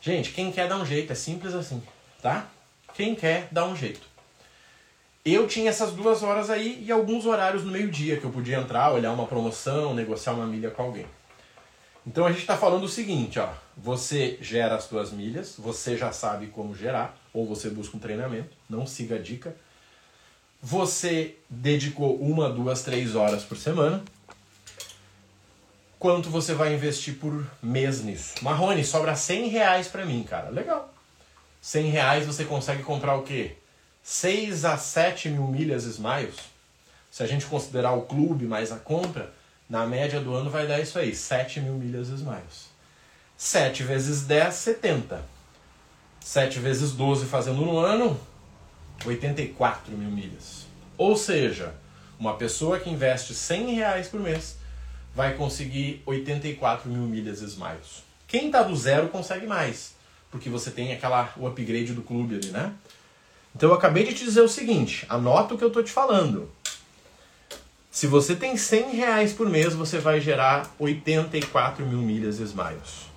Gente, 0.00 0.32
quem 0.32 0.50
quer 0.50 0.68
dar 0.68 0.76
um 0.76 0.84
jeito, 0.84 1.12
é 1.12 1.14
simples 1.14 1.54
assim, 1.54 1.80
tá? 2.20 2.48
Quem 2.94 3.14
quer 3.14 3.48
dar 3.50 3.66
um 3.66 3.76
jeito. 3.76 4.08
Eu 5.24 5.46
tinha 5.46 5.68
essas 5.68 5.92
duas 5.92 6.22
horas 6.22 6.48
aí 6.48 6.82
e 6.82 6.90
alguns 6.90 7.26
horários 7.26 7.62
no 7.62 7.70
meio-dia 7.70 8.16
que 8.16 8.24
eu 8.24 8.30
podia 8.30 8.56
entrar, 8.56 8.92
olhar 8.92 9.12
uma 9.12 9.26
promoção, 9.26 9.94
negociar 9.94 10.32
uma 10.32 10.46
milha 10.46 10.70
com 10.70 10.82
alguém. 10.82 11.06
Então 12.06 12.24
a 12.24 12.30
gente 12.30 12.40
está 12.40 12.56
falando 12.56 12.84
o 12.84 12.88
seguinte, 12.88 13.38
ó, 13.38 13.48
você 13.76 14.38
gera 14.40 14.76
as 14.76 14.84
suas 14.84 15.12
milhas, 15.12 15.54
você 15.58 15.96
já 15.96 16.10
sabe 16.10 16.46
como 16.46 16.74
gerar, 16.74 17.16
ou 17.34 17.46
você 17.46 17.68
busca 17.68 17.96
um 17.96 18.00
treinamento, 18.00 18.56
não 18.68 18.86
siga 18.86 19.16
a 19.16 19.18
dica. 19.18 19.54
Você 20.62 21.36
dedicou 21.48 22.18
uma, 22.18 22.48
duas, 22.48 22.82
três 22.82 23.14
horas 23.14 23.44
por 23.44 23.56
semana. 23.56 24.02
Quanto 25.98 26.30
você 26.30 26.54
vai 26.54 26.74
investir 26.74 27.18
por 27.18 27.46
mês 27.62 28.02
nisso? 28.02 28.42
Marrone, 28.42 28.84
sobra 28.84 29.14
100 29.14 29.48
reais 29.48 29.88
para 29.88 30.06
mim, 30.06 30.22
cara. 30.22 30.48
Legal. 30.48 30.92
100 31.60 31.90
reais 31.90 32.26
você 32.26 32.44
consegue 32.44 32.82
comprar 32.82 33.16
o 33.16 33.22
quê? 33.22 33.56
6 34.02 34.64
a 34.64 34.76
7 34.76 35.28
mil 35.28 35.46
milhas 35.46 35.84
Smiles. 35.84 36.36
Se 37.10 37.22
a 37.22 37.26
gente 37.26 37.46
considerar 37.46 37.92
o 37.92 38.02
clube 38.02 38.46
mais 38.46 38.72
a 38.72 38.76
compra, 38.76 39.32
na 39.68 39.86
média 39.86 40.20
do 40.20 40.34
ano 40.34 40.50
vai 40.50 40.66
dar 40.66 40.80
isso 40.80 40.98
aí, 40.98 41.14
7 41.14 41.60
mil 41.60 41.74
milhas 41.74 42.08
Smiles. 42.08 42.70
7 43.36 43.82
vezes 43.82 44.22
10, 44.22 44.54
70. 44.54 45.22
7 46.20 46.58
vezes 46.58 46.92
12 46.92 47.26
fazendo 47.26 47.64
no 47.64 47.78
ano, 47.78 48.18
84 49.04 49.92
mil 49.96 50.10
milhas. 50.10 50.66
Ou 50.96 51.16
seja, 51.16 51.74
uma 52.18 52.36
pessoa 52.36 52.78
que 52.78 52.90
investe 52.90 53.34
100 53.34 53.74
reais 53.74 54.08
por 54.08 54.20
mês 54.20 54.56
vai 55.14 55.34
conseguir 55.34 56.02
84 56.06 56.88
mil 56.88 57.02
milhas 57.02 57.40
Smiles. 57.40 58.04
Quem 58.28 58.46
está 58.46 58.62
do 58.62 58.76
zero 58.76 59.08
consegue 59.08 59.46
mais, 59.46 59.94
porque 60.30 60.48
você 60.48 60.70
tem 60.70 60.92
aquela 60.92 61.32
o 61.36 61.46
upgrade 61.46 61.92
do 61.92 62.02
clube 62.02 62.36
ali, 62.36 62.48
né? 62.48 62.72
Então 63.54 63.68
eu 63.68 63.74
acabei 63.74 64.04
de 64.04 64.14
te 64.14 64.24
dizer 64.24 64.42
o 64.42 64.48
seguinte, 64.48 65.04
anota 65.08 65.54
o 65.54 65.58
que 65.58 65.64
eu 65.64 65.68
estou 65.68 65.82
te 65.82 65.90
falando. 65.90 66.50
Se 67.90 68.06
você 68.06 68.36
tem 68.36 68.56
100 68.56 68.94
reais 68.94 69.32
por 69.32 69.48
mês, 69.48 69.74
você 69.74 69.98
vai 69.98 70.20
gerar 70.20 70.72
84 70.78 71.84
mil 71.84 71.98
milhas 71.98 72.38
Smiles. 72.38 73.10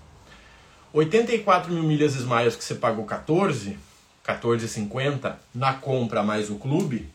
84 0.92 1.72
mil 1.72 1.84
milhas 1.84 2.16
Smiles 2.16 2.56
que 2.56 2.64
você 2.64 2.76
pagou 2.76 3.06
14, 3.06 3.78
14,50 4.26 5.36
na 5.54 5.74
compra 5.74 6.24
mais 6.24 6.50
o 6.50 6.56
clube, 6.56 7.08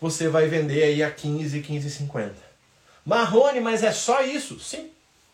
você 0.00 0.28
vai 0.28 0.48
vender 0.48 0.82
aí 0.82 1.02
a 1.02 1.10
15, 1.10 1.62
15,50. 1.62 2.32
Marrone, 3.06 3.60
mas 3.60 3.84
é 3.84 3.92
só 3.92 4.22
isso? 4.22 4.58
Sim. 4.58 4.90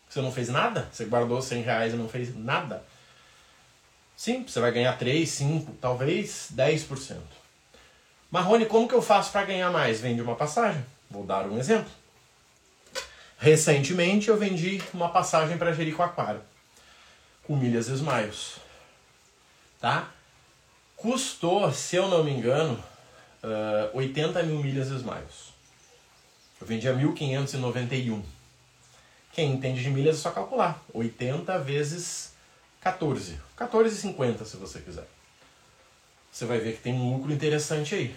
Você 0.09 0.21
não 0.21 0.31
fez 0.31 0.49
nada? 0.49 0.89
Você 0.93 1.07
guardou 1.07 1.41
100 1.41 1.63
reais 1.63 1.95
e 1.95 1.97
não 1.97 2.09
fez 2.09 2.37
nada? 2.37 2.83
Sim, 4.19 4.43
você 4.43 4.59
vai 4.59 4.73
ganhar 4.73 4.99
3, 4.99 5.29
5, 5.31 5.77
talvez 5.81 6.49
10%. 6.53 7.19
Marrone, 8.29 8.67
como 8.67 8.89
que 8.89 8.95
eu 8.95 9.01
faço 9.01 9.31
para 9.31 9.45
ganhar 9.45 9.71
mais? 9.71 10.01
Vende 10.01 10.21
uma 10.21 10.35
passagem. 10.35 10.85
Vou 11.09 11.25
dar 11.25 11.47
um 11.47 11.57
exemplo. 11.57 11.89
Recentemente 13.39 14.27
eu 14.29 14.37
vendi 14.37 14.83
uma 14.93 15.09
passagem 15.09 15.57
para 15.57 15.73
Jericoacoara 15.73 16.43
com 17.45 17.55
milhas 17.55 17.87
Smiles. 17.87 18.57
Tá? 19.81 20.11
Custou, 20.97 21.73
se 21.73 21.95
eu 21.95 22.09
não 22.09 22.25
me 22.25 22.33
engano, 22.33 22.75
uh, 23.45 23.97
80 23.97 24.43
mil 24.43 24.59
milhas 24.59 24.89
Smiles. 24.89 25.53
Eu 26.61 26.67
vendi 26.67 26.89
a 26.89 26.93
1.591. 26.93 28.21
Quem 29.33 29.53
entende 29.53 29.81
de 29.81 29.91
milhas 29.91 30.17
é 30.17 30.19
só 30.19 30.33
calcular. 30.33 30.83
80 30.93 31.57
vezes 31.61 32.37
14. 32.93 33.39
14,50 33.59 34.45
se 34.45 34.57
você 34.57 34.81
quiser. 34.81 35.07
Você 36.33 36.45
vai 36.47 36.59
ver 36.59 36.77
que 36.77 36.83
tem 36.83 36.95
um 36.95 37.15
lucro 37.15 37.33
interessante 37.33 37.95
aí. 37.95 38.17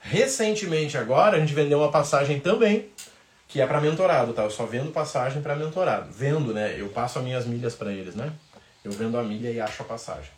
Recentemente 0.00 0.96
agora 0.96 1.36
a 1.36 1.40
gente 1.40 1.54
vendeu 1.54 1.78
uma 1.78 1.90
passagem 1.90 2.40
também 2.40 2.90
que 3.46 3.62
é 3.62 3.66
para 3.66 3.80
mentorado, 3.80 4.34
tá? 4.34 4.42
Eu 4.42 4.50
só 4.50 4.66
vendo 4.66 4.92
passagem 4.92 5.40
para 5.40 5.56
mentorado. 5.56 6.12
Vendo, 6.12 6.52
né? 6.52 6.78
Eu 6.78 6.90
passo 6.90 7.18
as 7.18 7.24
minhas 7.24 7.46
milhas 7.46 7.74
para 7.74 7.92
eles, 7.92 8.14
né? 8.14 8.30
Eu 8.84 8.92
vendo 8.92 9.18
a 9.18 9.22
milha 9.22 9.50
e 9.50 9.58
acho 9.58 9.82
a 9.82 9.86
passagem. 9.86 10.30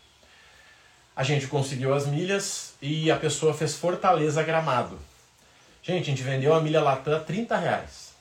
A 1.16 1.25
gente 1.25 1.49
conseguiu 1.49 1.92
as 1.92 2.07
milhas 2.07 2.75
e 2.80 3.11
a 3.11 3.16
pessoa 3.16 3.52
fez 3.52 3.75
Fortaleza 3.75 4.42
Gramado. 4.45 4.97
Gente, 5.83 6.02
a 6.02 6.07
gente 6.07 6.23
vendeu 6.23 6.54
a 6.54 6.61
milha 6.61 6.80
Latam 6.80 7.16
a 7.16 7.21
30 7.21 7.57
reais. 7.57 8.12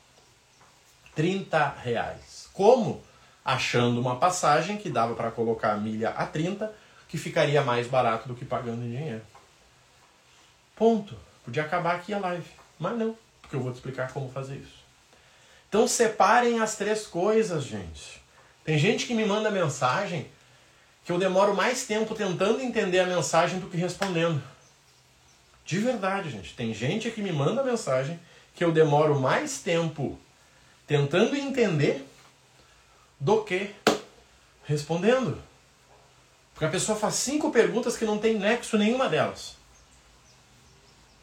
30 1.13 1.75
reais. 1.83 2.49
Como? 2.51 3.03
Achando 3.43 3.99
uma 3.99 4.17
passagem 4.17 4.77
que 4.77 4.89
dava 4.89 5.15
para 5.15 5.31
colocar 5.31 5.73
a 5.73 5.77
milha 5.77 6.09
a 6.09 6.25
30, 6.25 6.73
que 7.07 7.17
ficaria 7.17 7.61
mais 7.63 7.87
barato 7.87 8.27
do 8.27 8.35
que 8.35 8.45
pagando 8.45 8.83
em 8.83 8.91
dinheiro. 8.91 9.21
Ponto. 10.75 11.15
Podia 11.43 11.63
acabar 11.63 11.95
aqui 11.95 12.13
a 12.13 12.19
live, 12.19 12.45
mas 12.77 12.97
não, 12.97 13.17
porque 13.41 13.55
eu 13.55 13.61
vou 13.61 13.71
te 13.71 13.75
explicar 13.75 14.13
como 14.13 14.31
fazer 14.31 14.57
isso. 14.57 14.79
Então 15.67 15.87
separem 15.87 16.59
as 16.59 16.75
três 16.75 17.07
coisas, 17.07 17.63
gente. 17.63 18.21
Tem 18.63 18.77
gente 18.77 19.07
que 19.07 19.13
me 19.13 19.25
manda 19.25 19.49
mensagem 19.49 20.29
que 21.03 21.11
eu 21.11 21.17
demoro 21.17 21.55
mais 21.55 21.85
tempo 21.85 22.13
tentando 22.13 22.61
entender 22.61 22.99
a 22.99 23.05
mensagem 23.05 23.59
do 23.59 23.67
que 23.67 23.77
respondendo. 23.77 24.41
De 25.65 25.79
verdade, 25.79 26.29
gente. 26.29 26.55
Tem 26.55 26.73
gente 26.73 27.09
que 27.11 27.21
me 27.21 27.31
manda 27.31 27.63
mensagem 27.63 28.19
que 28.55 28.63
eu 28.63 28.71
demoro 28.71 29.19
mais 29.19 29.59
tempo 29.59 30.19
tentando 30.85 31.35
entender 31.35 32.05
do 33.19 33.43
que 33.43 33.75
respondendo. 34.63 35.41
Porque 36.53 36.65
a 36.65 36.69
pessoa 36.69 36.97
faz 36.97 37.15
cinco 37.15 37.51
perguntas 37.51 37.97
que 37.97 38.05
não 38.05 38.17
tem 38.17 38.37
nexo 38.37 38.77
nenhuma 38.77 39.09
delas. 39.09 39.55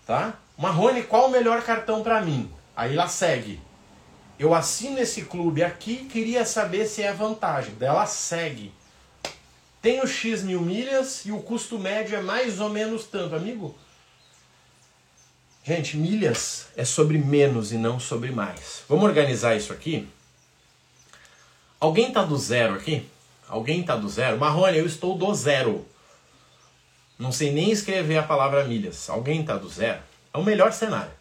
Tá? 0.06 0.38
Marrone, 0.56 1.02
qual 1.02 1.26
o 1.26 1.30
melhor 1.30 1.62
cartão 1.62 2.02
para 2.02 2.20
mim? 2.20 2.50
Aí 2.74 2.94
ela 2.94 3.08
segue. 3.08 3.60
Eu 4.38 4.54
assino 4.54 4.98
esse 4.98 5.22
clube 5.22 5.62
aqui, 5.62 6.04
queria 6.04 6.44
saber 6.44 6.86
se 6.86 7.02
é 7.02 7.12
vantagem. 7.12 7.74
Ela 7.80 8.06
segue. 8.06 8.72
Tenho 9.80 10.06
X 10.06 10.42
mil 10.42 10.60
milhas 10.60 11.24
e 11.24 11.32
o 11.32 11.40
custo 11.40 11.78
médio 11.78 12.16
é 12.16 12.22
mais 12.22 12.60
ou 12.60 12.68
menos 12.68 13.04
tanto, 13.04 13.34
amigo. 13.34 13.76
Gente, 15.62 15.96
milhas 15.96 16.66
é 16.76 16.84
sobre 16.84 17.18
menos 17.18 17.72
e 17.72 17.76
não 17.76 17.98
sobre 17.98 18.30
mais. 18.30 18.82
Vamos 18.88 19.04
organizar 19.04 19.56
isso 19.56 19.72
aqui? 19.72 20.08
Alguém 21.78 22.12
tá 22.12 22.22
do 22.22 22.36
zero 22.36 22.74
aqui? 22.74 23.08
Alguém 23.48 23.82
tá 23.82 23.96
do 23.96 24.08
zero? 24.08 24.38
Marrone, 24.38 24.78
eu 24.78 24.86
estou 24.86 25.16
do 25.16 25.34
zero. 25.34 25.86
Não 27.18 27.30
sei 27.30 27.52
nem 27.52 27.70
escrever 27.70 28.18
a 28.18 28.22
palavra 28.22 28.64
milhas. 28.64 29.08
Alguém 29.08 29.40
está 29.40 29.56
do 29.56 29.68
zero? 29.68 30.00
É 30.32 30.38
o 30.38 30.44
melhor 30.44 30.72
cenário. 30.72 31.12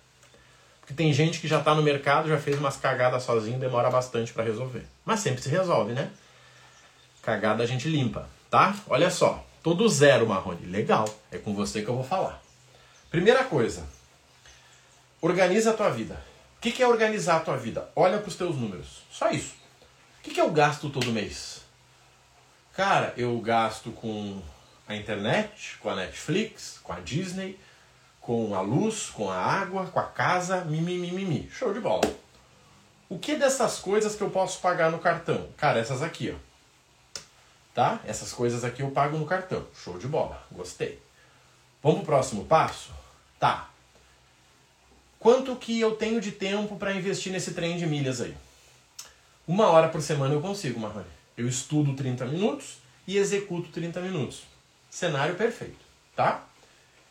Porque 0.79 0.93
tem 0.93 1.11
gente 1.11 1.39
que 1.39 1.47
já 1.47 1.59
está 1.59 1.73
no 1.73 1.81
mercado, 1.81 2.29
já 2.29 2.37
fez 2.37 2.57
umas 2.59 2.77
cagadas 2.77 3.23
sozinho, 3.23 3.59
demora 3.59 3.89
bastante 3.89 4.31
para 4.31 4.43
resolver. 4.43 4.85
Mas 5.03 5.19
sempre 5.19 5.41
se 5.41 5.49
resolve, 5.49 5.93
né? 5.93 6.11
Cagada 7.21 7.63
a 7.63 7.65
gente 7.65 7.89
limpa, 7.89 8.29
tá? 8.51 8.75
Olha 8.87 9.09
só, 9.09 9.43
tô 9.63 9.73
do 9.73 9.89
zero, 9.89 10.27
Marrone. 10.27 10.65
Legal, 10.67 11.09
é 11.31 11.37
com 11.37 11.55
você 11.55 11.81
que 11.81 11.87
eu 11.87 11.95
vou 11.95 12.03
falar. 12.03 12.39
Primeira 13.09 13.43
coisa, 13.43 13.83
organiza 15.21 15.71
a 15.71 15.73
tua 15.73 15.89
vida. 15.89 16.21
que, 16.61 16.71
que 16.71 16.83
é 16.83 16.87
organizar 16.87 17.37
a 17.37 17.39
tua 17.39 17.57
vida? 17.57 17.89
Olha 17.95 18.19
para 18.19 18.29
os 18.29 18.35
teus 18.35 18.55
números. 18.55 19.01
Só 19.11 19.31
isso. 19.31 19.64
O 20.25 20.27
que, 20.27 20.33
que 20.33 20.41
eu 20.41 20.49
gasto 20.49 20.89
todo 20.89 21.11
mês? 21.11 21.61
Cara, 22.73 23.13
eu 23.15 23.39
gasto 23.39 23.91
com 23.91 24.41
a 24.87 24.95
internet, 24.95 25.77
com 25.79 25.87
a 25.87 25.95
Netflix, 25.95 26.79
com 26.81 26.91
a 26.91 26.99
Disney, 26.99 27.59
com 28.19 28.55
a 28.55 28.61
luz, 28.61 29.11
com 29.11 29.29
a 29.29 29.37
água, 29.37 29.85
com 29.85 29.99
a 29.99 30.03
casa, 30.03 30.65
mimimi. 30.65 31.47
Show 31.51 31.71
de 31.71 31.79
bola. 31.79 32.01
O 33.07 33.19
que 33.19 33.35
dessas 33.35 33.77
coisas 33.77 34.15
que 34.15 34.23
eu 34.23 34.31
posso 34.31 34.59
pagar 34.61 34.89
no 34.89 34.97
cartão? 34.97 35.47
Cara, 35.55 35.77
essas 35.77 36.01
aqui, 36.01 36.35
ó. 36.35 37.21
Tá? 37.75 37.99
Essas 38.03 38.33
coisas 38.33 38.63
aqui 38.63 38.81
eu 38.81 38.89
pago 38.89 39.19
no 39.19 39.27
cartão. 39.27 39.63
Show 39.75 39.99
de 39.99 40.07
bola. 40.07 40.43
Gostei. 40.51 40.99
Vamos 41.83 41.99
pro 41.99 42.07
próximo 42.07 42.45
passo? 42.45 42.89
Tá. 43.39 43.69
Quanto 45.19 45.55
que 45.55 45.79
eu 45.79 45.95
tenho 45.95 46.19
de 46.19 46.31
tempo 46.31 46.77
para 46.77 46.95
investir 46.95 47.31
nesse 47.31 47.53
trem 47.53 47.77
de 47.77 47.85
milhas 47.85 48.21
aí? 48.21 48.35
Uma 49.47 49.67
hora 49.67 49.89
por 49.89 50.01
semana 50.01 50.33
eu 50.33 50.41
consigo, 50.41 50.79
Marrone. 50.79 51.05
Eu 51.37 51.47
estudo 51.47 51.93
30 51.93 52.25
minutos 52.25 52.77
e 53.05 53.17
executo 53.17 53.69
30 53.69 54.01
minutos. 54.01 54.41
Cenário 54.89 55.35
perfeito, 55.35 55.85
tá? 56.15 56.43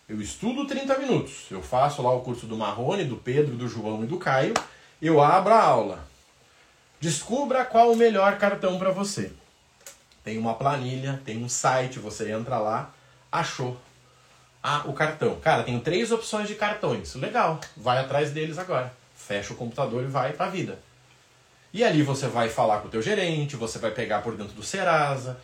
Eu 0.08 0.20
estudo 0.20 0.66
30 0.66 0.98
minutos. 0.98 1.46
Eu 1.48 1.62
faço 1.62 2.02
lá 2.02 2.12
o 2.12 2.22
curso 2.22 2.46
do 2.46 2.56
Marrone, 2.56 3.04
do 3.04 3.16
Pedro, 3.16 3.54
do 3.54 3.68
João 3.68 4.02
e 4.02 4.06
do 4.08 4.18
Caio. 4.18 4.52
Eu 5.00 5.22
abro 5.22 5.54
a 5.54 5.62
aula. 5.62 6.04
Descubra 7.00 7.64
qual 7.64 7.92
o 7.92 7.96
melhor 7.96 8.36
cartão 8.36 8.80
para 8.80 8.90
você. 8.90 9.32
Tem 10.24 10.36
uma 10.36 10.54
planilha, 10.54 11.22
tem 11.24 11.42
um 11.42 11.48
site, 11.48 12.00
você 12.00 12.32
entra 12.32 12.58
lá, 12.58 12.92
achou 13.30 13.80
ah, 14.60 14.82
o 14.86 14.92
cartão. 14.92 15.38
Cara, 15.38 15.62
tem 15.62 15.78
três 15.78 16.10
opções 16.10 16.48
de 16.48 16.56
cartões. 16.56 17.14
Legal, 17.14 17.60
vai 17.76 17.98
atrás 17.98 18.32
deles 18.32 18.58
agora. 18.58 18.92
Fecha 19.14 19.52
o 19.52 19.56
computador 19.56 20.02
e 20.02 20.06
vai 20.06 20.32
pra 20.32 20.48
vida. 20.48 20.80
E 21.74 21.82
ali 21.82 22.04
você 22.04 22.28
vai 22.28 22.48
falar 22.48 22.78
com 22.78 22.86
o 22.86 22.90
teu 22.90 23.02
gerente, 23.02 23.56
você 23.56 23.80
vai 23.80 23.90
pegar 23.90 24.22
por 24.22 24.36
dentro 24.36 24.54
do 24.54 24.62
Serasa, 24.62 25.40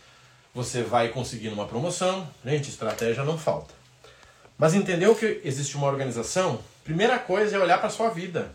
você 0.54 0.80
vai 0.80 1.08
conseguir 1.08 1.49
uma 1.49 1.66
promoção. 1.66 2.25
Gente, 2.44 2.70
estratégia 2.70 3.25
não 3.25 3.37
falta. 3.37 3.75
Mas 4.56 4.72
entendeu 4.72 5.12
que 5.16 5.40
existe 5.42 5.76
uma 5.76 5.88
organização? 5.88 6.60
Primeira 6.84 7.18
coisa 7.18 7.56
é 7.56 7.58
olhar 7.58 7.78
para 7.78 7.90
sua 7.90 8.10
vida. 8.10 8.54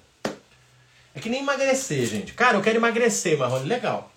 É 1.14 1.20
que 1.20 1.28
nem 1.28 1.42
emagrecer, 1.42 2.06
gente. 2.06 2.32
Cara, 2.32 2.56
eu 2.56 2.62
quero 2.62 2.78
emagrecer, 2.78 3.38
Marrone. 3.38 3.68
Legal. 3.68 4.10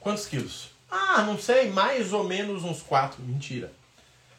Quantos 0.00 0.26
quilos? 0.26 0.70
Ah, 0.90 1.22
não 1.22 1.38
sei, 1.38 1.70
mais 1.70 2.12
ou 2.12 2.24
menos 2.24 2.64
uns 2.64 2.82
4. 2.82 3.22
Mentira. 3.22 3.70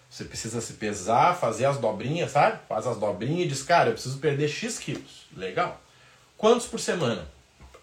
Você 0.09 0.25
precisa 0.25 0.59
se 0.59 0.73
pesar, 0.73 1.33
fazer 1.39 1.63
as 1.63 1.77
dobrinhas, 1.77 2.31
sabe? 2.31 2.59
Faz 2.67 2.85
as 2.85 2.97
dobrinhas 2.97 3.45
e 3.45 3.47
diz, 3.47 3.63
cara, 3.63 3.89
eu 3.89 3.93
preciso 3.93 4.17
perder 4.17 4.49
X 4.49 4.77
quilos. 4.79 5.27
Legal. 5.33 5.79
Quantos 6.35 6.67
por 6.67 6.79
semana? 6.79 7.25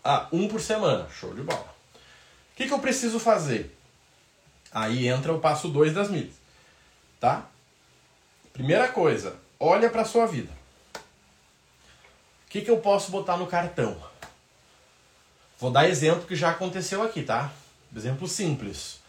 Ah, 0.07 0.29
um 0.33 0.47
por 0.49 0.61
semana. 0.61 1.09
Show 1.11 1.35
de 1.35 1.43
bola. 1.43 1.75
O 2.53 2.57
que, 2.57 2.67
que 2.67 2.73
eu 2.73 2.79
preciso 2.79 3.19
fazer? 3.19 3.77
Aí 4.73 5.09
entra 5.09 5.33
o 5.33 5.41
passo 5.41 5.69
2 5.69 5.95
das 5.95 6.11
milhas. 6.11 6.35
Tá? 7.19 7.47
Primeira 8.53 8.89
coisa, 8.89 9.37
olha 9.59 9.91
para 9.91 10.05
sua 10.05 10.27
vida. 10.27 10.53
O 10.95 12.51
que, 12.51 12.61
que 12.61 12.71
eu 12.71 12.79
posso 12.79 13.11
botar 13.11 13.37
no 13.37 13.47
cartão? 13.47 13.97
Vou 15.59 15.71
dar 15.71 15.89
exemplo 15.89 16.27
que 16.27 16.37
já 16.37 16.51
aconteceu 16.51 17.03
aqui, 17.03 17.23
tá? 17.23 17.51
Exemplo 17.95 18.29
simples 18.29 19.01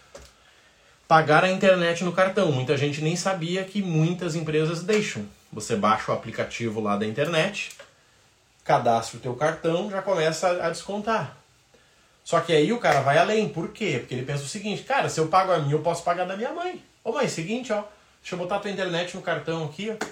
pagar 1.07 1.43
a 1.43 1.51
internet 1.51 2.03
no 2.03 2.11
cartão. 2.11 2.51
Muita 2.51 2.75
gente 2.75 3.01
nem 3.01 3.15
sabia 3.15 3.63
que 3.63 3.81
muitas 3.81 4.35
empresas 4.35 4.83
deixam. 4.83 5.25
Você 5.51 5.75
baixa 5.75 6.11
o 6.11 6.15
aplicativo 6.15 6.81
lá 6.81 6.97
da 6.97 7.05
internet, 7.05 7.71
cadastra 8.67 9.17
o 9.17 9.21
teu 9.21 9.33
cartão, 9.33 9.89
já 9.89 10.01
começa 10.01 10.49
a 10.63 10.69
descontar. 10.69 11.37
Só 12.23 12.41
que 12.41 12.51
aí 12.51 12.73
o 12.73 12.79
cara 12.79 12.99
vai 12.99 13.17
além. 13.17 13.47
Por 13.47 13.69
quê? 13.69 13.95
Porque 13.99 14.13
ele 14.13 14.25
pensa 14.25 14.43
o 14.43 14.47
seguinte, 14.47 14.83
cara, 14.83 15.07
se 15.09 15.17
eu 15.17 15.29
pago 15.29 15.53
a 15.53 15.59
minha, 15.59 15.75
eu 15.75 15.79
posso 15.79 16.03
pagar 16.03 16.25
da 16.25 16.35
minha 16.35 16.51
mãe. 16.51 16.83
Ô 17.01 17.13
mãe, 17.13 17.29
seguinte, 17.29 17.71
ó, 17.71 17.83
deixa 18.21 18.35
eu 18.35 18.37
botar 18.37 18.57
a 18.57 18.59
tua 18.59 18.69
internet 18.69 19.15
no 19.15 19.21
cartão 19.21 19.63
aqui, 19.63 19.89
ó. 19.89 20.05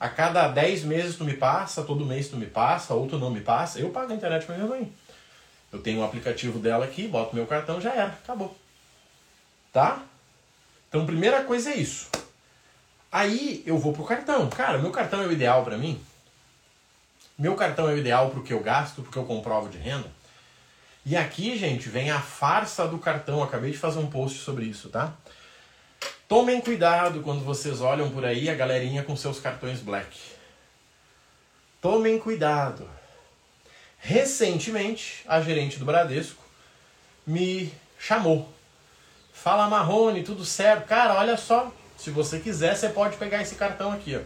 A 0.00 0.08
cada 0.08 0.48
10 0.48 0.82
meses 0.82 1.16
tu 1.16 1.24
me 1.24 1.34
passa, 1.34 1.84
todo 1.84 2.04
mês 2.04 2.28
tu 2.28 2.36
me 2.36 2.46
passa, 2.46 2.92
ou 2.92 3.06
tu 3.06 3.16
não 3.16 3.30
me 3.30 3.40
passa, 3.40 3.78
eu 3.78 3.90
pago 3.90 4.12
a 4.12 4.16
internet 4.16 4.44
pra 4.44 4.56
minha 4.56 4.66
mãe. 4.66 4.92
Eu 5.70 5.78
tenho 5.80 6.00
um 6.00 6.04
aplicativo 6.04 6.58
dela 6.58 6.84
aqui, 6.84 7.06
boto 7.06 7.36
meu 7.36 7.46
cartão, 7.46 7.80
já 7.80 7.94
era, 7.94 8.08
acabou. 8.08 8.56
Tá? 9.72 10.02
Então, 10.88 11.06
primeira 11.06 11.44
coisa 11.44 11.70
é 11.70 11.76
isso. 11.76 12.08
Aí 13.12 13.62
eu 13.64 13.78
vou 13.78 13.92
pro 13.92 14.04
cartão. 14.04 14.50
Cara, 14.50 14.78
meu 14.78 14.90
cartão 14.90 15.22
é 15.22 15.26
o 15.26 15.32
ideal 15.32 15.62
para 15.62 15.78
mim. 15.78 16.00
Meu 17.42 17.56
cartão 17.56 17.88
é 17.88 17.94
o 17.94 17.98
ideal 17.98 18.30
pro 18.30 18.40
que 18.40 18.52
eu 18.52 18.60
gasto, 18.60 19.02
porque 19.02 19.18
eu 19.18 19.24
comprovo 19.24 19.68
de 19.68 19.76
renda. 19.76 20.08
E 21.04 21.16
aqui, 21.16 21.58
gente, 21.58 21.88
vem 21.88 22.08
a 22.08 22.20
farsa 22.20 22.86
do 22.86 22.98
cartão. 22.98 23.42
Acabei 23.42 23.72
de 23.72 23.78
fazer 23.78 23.98
um 23.98 24.06
post 24.06 24.38
sobre 24.38 24.64
isso, 24.64 24.88
tá? 24.90 25.12
Tomem 26.28 26.60
cuidado 26.60 27.20
quando 27.20 27.44
vocês 27.44 27.80
olham 27.80 28.08
por 28.10 28.24
aí 28.24 28.48
a 28.48 28.54
galerinha 28.54 29.02
com 29.02 29.16
seus 29.16 29.40
cartões 29.40 29.80
black. 29.80 30.16
Tomem 31.80 32.16
cuidado. 32.16 32.88
Recentemente, 33.98 35.24
a 35.26 35.40
gerente 35.40 35.80
do 35.80 35.84
Bradesco 35.84 36.44
me 37.26 37.74
chamou 37.98 38.48
Fala 39.32 39.68
Marrone, 39.68 40.22
tudo 40.22 40.44
certo. 40.44 40.86
Cara, 40.86 41.14
olha 41.14 41.36
só, 41.36 41.72
se 41.98 42.12
você 42.12 42.38
quiser, 42.38 42.76
você 42.76 42.88
pode 42.88 43.16
pegar 43.16 43.42
esse 43.42 43.56
cartão 43.56 43.90
aqui, 43.90 44.14
ó. 44.14 44.20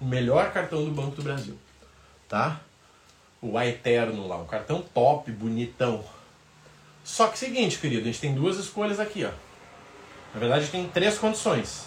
O 0.00 0.06
melhor 0.06 0.52
cartão 0.52 0.84
do 0.84 0.92
Banco 0.92 1.16
do 1.16 1.22
Brasil. 1.24 1.58
Tá? 2.30 2.60
O 3.42 3.60
Eterno 3.60 4.28
lá, 4.28 4.36
um 4.38 4.46
cartão 4.46 4.80
top, 4.80 5.32
bonitão. 5.32 6.04
Só 7.02 7.26
que 7.26 7.36
seguinte, 7.36 7.78
querido, 7.78 8.02
a 8.02 8.04
gente 8.04 8.20
tem 8.20 8.32
duas 8.32 8.56
escolhas 8.56 9.00
aqui, 9.00 9.24
ó. 9.24 9.32
Na 10.32 10.38
verdade, 10.38 10.68
tem 10.68 10.88
três 10.88 11.18
condições. 11.18 11.86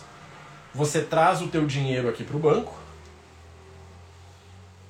Você 0.75 1.01
traz 1.01 1.41
o 1.41 1.47
teu 1.47 1.65
dinheiro 1.65 2.10
aqui 2.10 2.25
para 2.25 2.36
o 2.36 2.39
banco, 2.39 2.77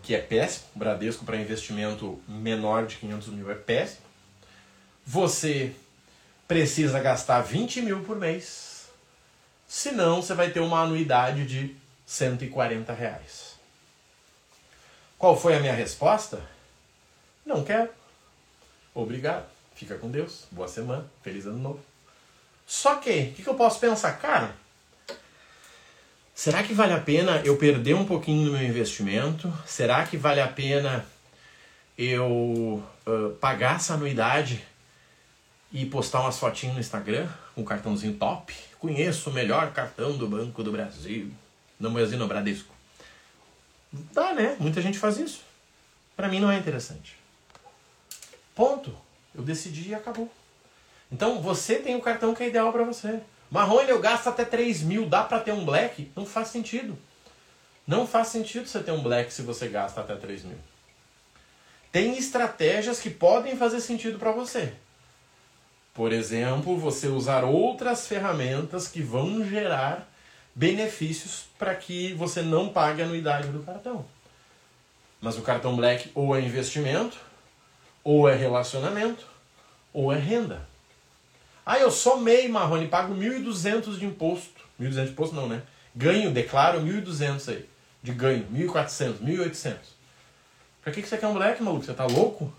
que 0.01 0.15
é 0.15 0.19
péssimo. 0.19 0.65
Bradesco 0.73 1.23
para 1.23 1.37
investimento 1.37 2.19
menor 2.27 2.87
de 2.87 2.95
500 2.95 3.27
mil 3.27 3.51
é 3.51 3.55
péssimo. 3.55 4.01
Você 5.05 5.75
precisa 6.47 6.99
gastar 6.99 7.41
20 7.41 7.81
mil 7.83 8.01
por 8.01 8.17
mês. 8.17 8.87
Senão 9.67 10.21
você 10.21 10.33
vai 10.33 10.49
ter 10.49 10.61
uma 10.61 10.81
anuidade 10.81 11.45
de 11.45 11.75
140 12.07 12.91
reais. 12.91 13.52
Qual 15.23 15.37
foi 15.37 15.55
a 15.55 15.59
minha 15.61 15.73
resposta? 15.73 16.41
Não 17.45 17.63
quero. 17.63 17.89
Obrigado. 18.93 19.45
Fica 19.73 19.95
com 19.95 20.11
Deus. 20.11 20.43
Boa 20.51 20.67
semana. 20.67 21.05
Feliz 21.21 21.45
ano 21.45 21.59
novo. 21.59 21.79
Só 22.67 22.95
que, 22.95 23.09
o 23.09 23.31
que, 23.31 23.41
que 23.41 23.47
eu 23.47 23.55
posso 23.55 23.79
pensar? 23.79 24.19
Cara, 24.19 24.53
será 26.35 26.61
que 26.61 26.73
vale 26.73 26.91
a 26.91 26.99
pena 26.99 27.41
eu 27.45 27.55
perder 27.55 27.93
um 27.93 28.03
pouquinho 28.03 28.47
no 28.47 28.51
meu 28.51 28.67
investimento? 28.67 29.49
Será 29.65 30.05
que 30.05 30.17
vale 30.17 30.41
a 30.41 30.47
pena 30.49 31.05
eu 31.97 32.83
uh, 33.07 33.29
pagar 33.39 33.77
essa 33.77 33.93
anuidade 33.93 34.61
e 35.71 35.85
postar 35.85 36.19
umas 36.19 36.37
fotinhas 36.37 36.75
no 36.75 36.81
Instagram 36.81 37.29
com 37.55 37.61
um 37.61 37.63
cartãozinho 37.63 38.15
top. 38.15 38.53
Conheço 38.77 39.29
o 39.29 39.33
melhor 39.33 39.71
cartão 39.71 40.17
do 40.17 40.27
Banco 40.27 40.61
do 40.61 40.71
Brasil. 40.73 41.31
Não 41.79 41.93
Brasil, 41.93 42.19
no 42.19 42.27
Bradesco. 42.27 42.72
Dá, 43.93 44.33
né? 44.33 44.57
Muita 44.59 44.81
gente 44.81 44.97
faz 44.97 45.17
isso. 45.17 45.41
Para 46.15 46.27
mim 46.27 46.39
não 46.39 46.51
é 46.51 46.57
interessante. 46.57 47.15
Ponto. 48.55 48.95
Eu 49.35 49.43
decidi 49.43 49.89
e 49.89 49.95
acabou. 49.95 50.31
Então 51.11 51.41
você 51.41 51.75
tem 51.75 51.95
o 51.95 52.01
cartão 52.01 52.33
que 52.33 52.43
é 52.43 52.47
ideal 52.47 52.71
para 52.71 52.83
você. 52.83 53.19
Marrone, 53.49 53.89
eu 53.89 53.99
gasto 53.99 54.27
até 54.27 54.43
3 54.43 54.81
mil, 54.81 55.07
dá 55.07 55.23
para 55.23 55.39
ter 55.39 55.51
um 55.51 55.63
black? 55.63 56.11
Não 56.15 56.25
faz 56.25 56.47
sentido. 56.47 56.97
Não 57.85 58.07
faz 58.07 58.29
sentido 58.29 58.67
você 58.67 58.81
ter 58.81 58.91
um 58.91 59.03
black 59.03 59.31
se 59.31 59.41
você 59.41 59.67
gasta 59.67 60.01
até 60.01 60.15
3 60.15 60.43
mil. 60.43 60.57
Tem 61.91 62.17
estratégias 62.17 62.99
que 62.99 63.11
podem 63.11 63.55
fazer 63.55 63.79
sentido 63.79 64.17
para 64.17 64.31
você. 64.31 64.73
Por 65.93 66.11
exemplo, 66.11 66.75
você 66.77 67.07
usar 67.07 67.43
outras 67.43 68.07
ferramentas 68.07 68.87
que 68.87 69.01
vão 69.01 69.45
gerar 69.47 70.11
benefícios 70.55 71.45
para 71.57 71.73
que 71.75 72.13
você 72.13 72.41
não 72.41 72.69
pague 72.69 73.01
a 73.01 73.05
anuidade 73.05 73.47
do 73.47 73.63
cartão. 73.63 74.05
Mas 75.21 75.37
o 75.37 75.41
cartão 75.41 75.75
Black 75.75 76.11
ou 76.13 76.35
é 76.35 76.41
investimento, 76.41 77.17
ou 78.03 78.27
é 78.27 78.35
relacionamento, 78.35 79.25
ou 79.93 80.11
é 80.11 80.17
renda. 80.17 80.67
Ah, 81.65 81.79
eu 81.79 81.89
sou 81.89 82.19
MEI, 82.19 82.49
Marrone, 82.49 82.87
pago 82.87 83.15
1.200 83.15 83.97
de 83.97 84.05
imposto. 84.05 84.61
1.200 84.79 85.05
de 85.05 85.11
imposto 85.11 85.35
não, 85.35 85.47
né? 85.47 85.61
Ganho, 85.95 86.31
declaro 86.31 86.81
1.200 86.81 87.49
aí. 87.49 87.69
De 88.01 88.11
ganho, 88.11 88.45
1.400, 88.53 89.19
1.800. 89.19 89.75
Pra 90.83 90.91
que, 90.91 91.01
que 91.01 91.07
você 91.07 91.17
quer 91.17 91.27
um 91.27 91.33
Black, 91.33 91.63
maluco? 91.63 91.85
Você 91.85 91.93
tá 91.93 92.05
louco? 92.05 92.53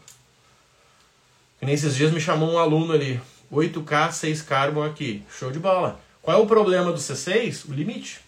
Que 1.58 1.66
nem 1.66 1.74
esses 1.74 1.94
dias 1.94 2.10
me 2.10 2.20
chamou 2.20 2.50
um 2.50 2.58
aluno 2.58 2.94
ali. 2.94 3.20
8K, 3.52 4.10
6 4.10 4.42
carbon 4.42 4.82
aqui. 4.82 5.22
Show 5.30 5.50
de 5.50 5.58
bola. 5.58 6.00
Qual 6.24 6.40
é 6.40 6.42
o 6.42 6.46
problema 6.46 6.90
do 6.90 6.98
C6? 6.98 7.68
O 7.68 7.72
limite. 7.74 8.20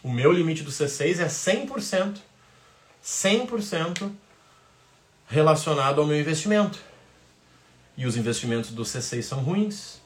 O 0.00 0.08
meu 0.08 0.30
limite 0.30 0.62
do 0.62 0.70
C6 0.70 1.18
é 1.18 1.26
100%. 1.26 2.18
100% 3.04 4.12
relacionado 5.26 6.00
ao 6.00 6.06
meu 6.06 6.18
investimento. 6.18 6.78
E 7.96 8.06
os 8.06 8.16
investimentos 8.16 8.70
do 8.70 8.84
C6 8.84 9.22
são 9.22 9.40
ruins. 9.40 10.00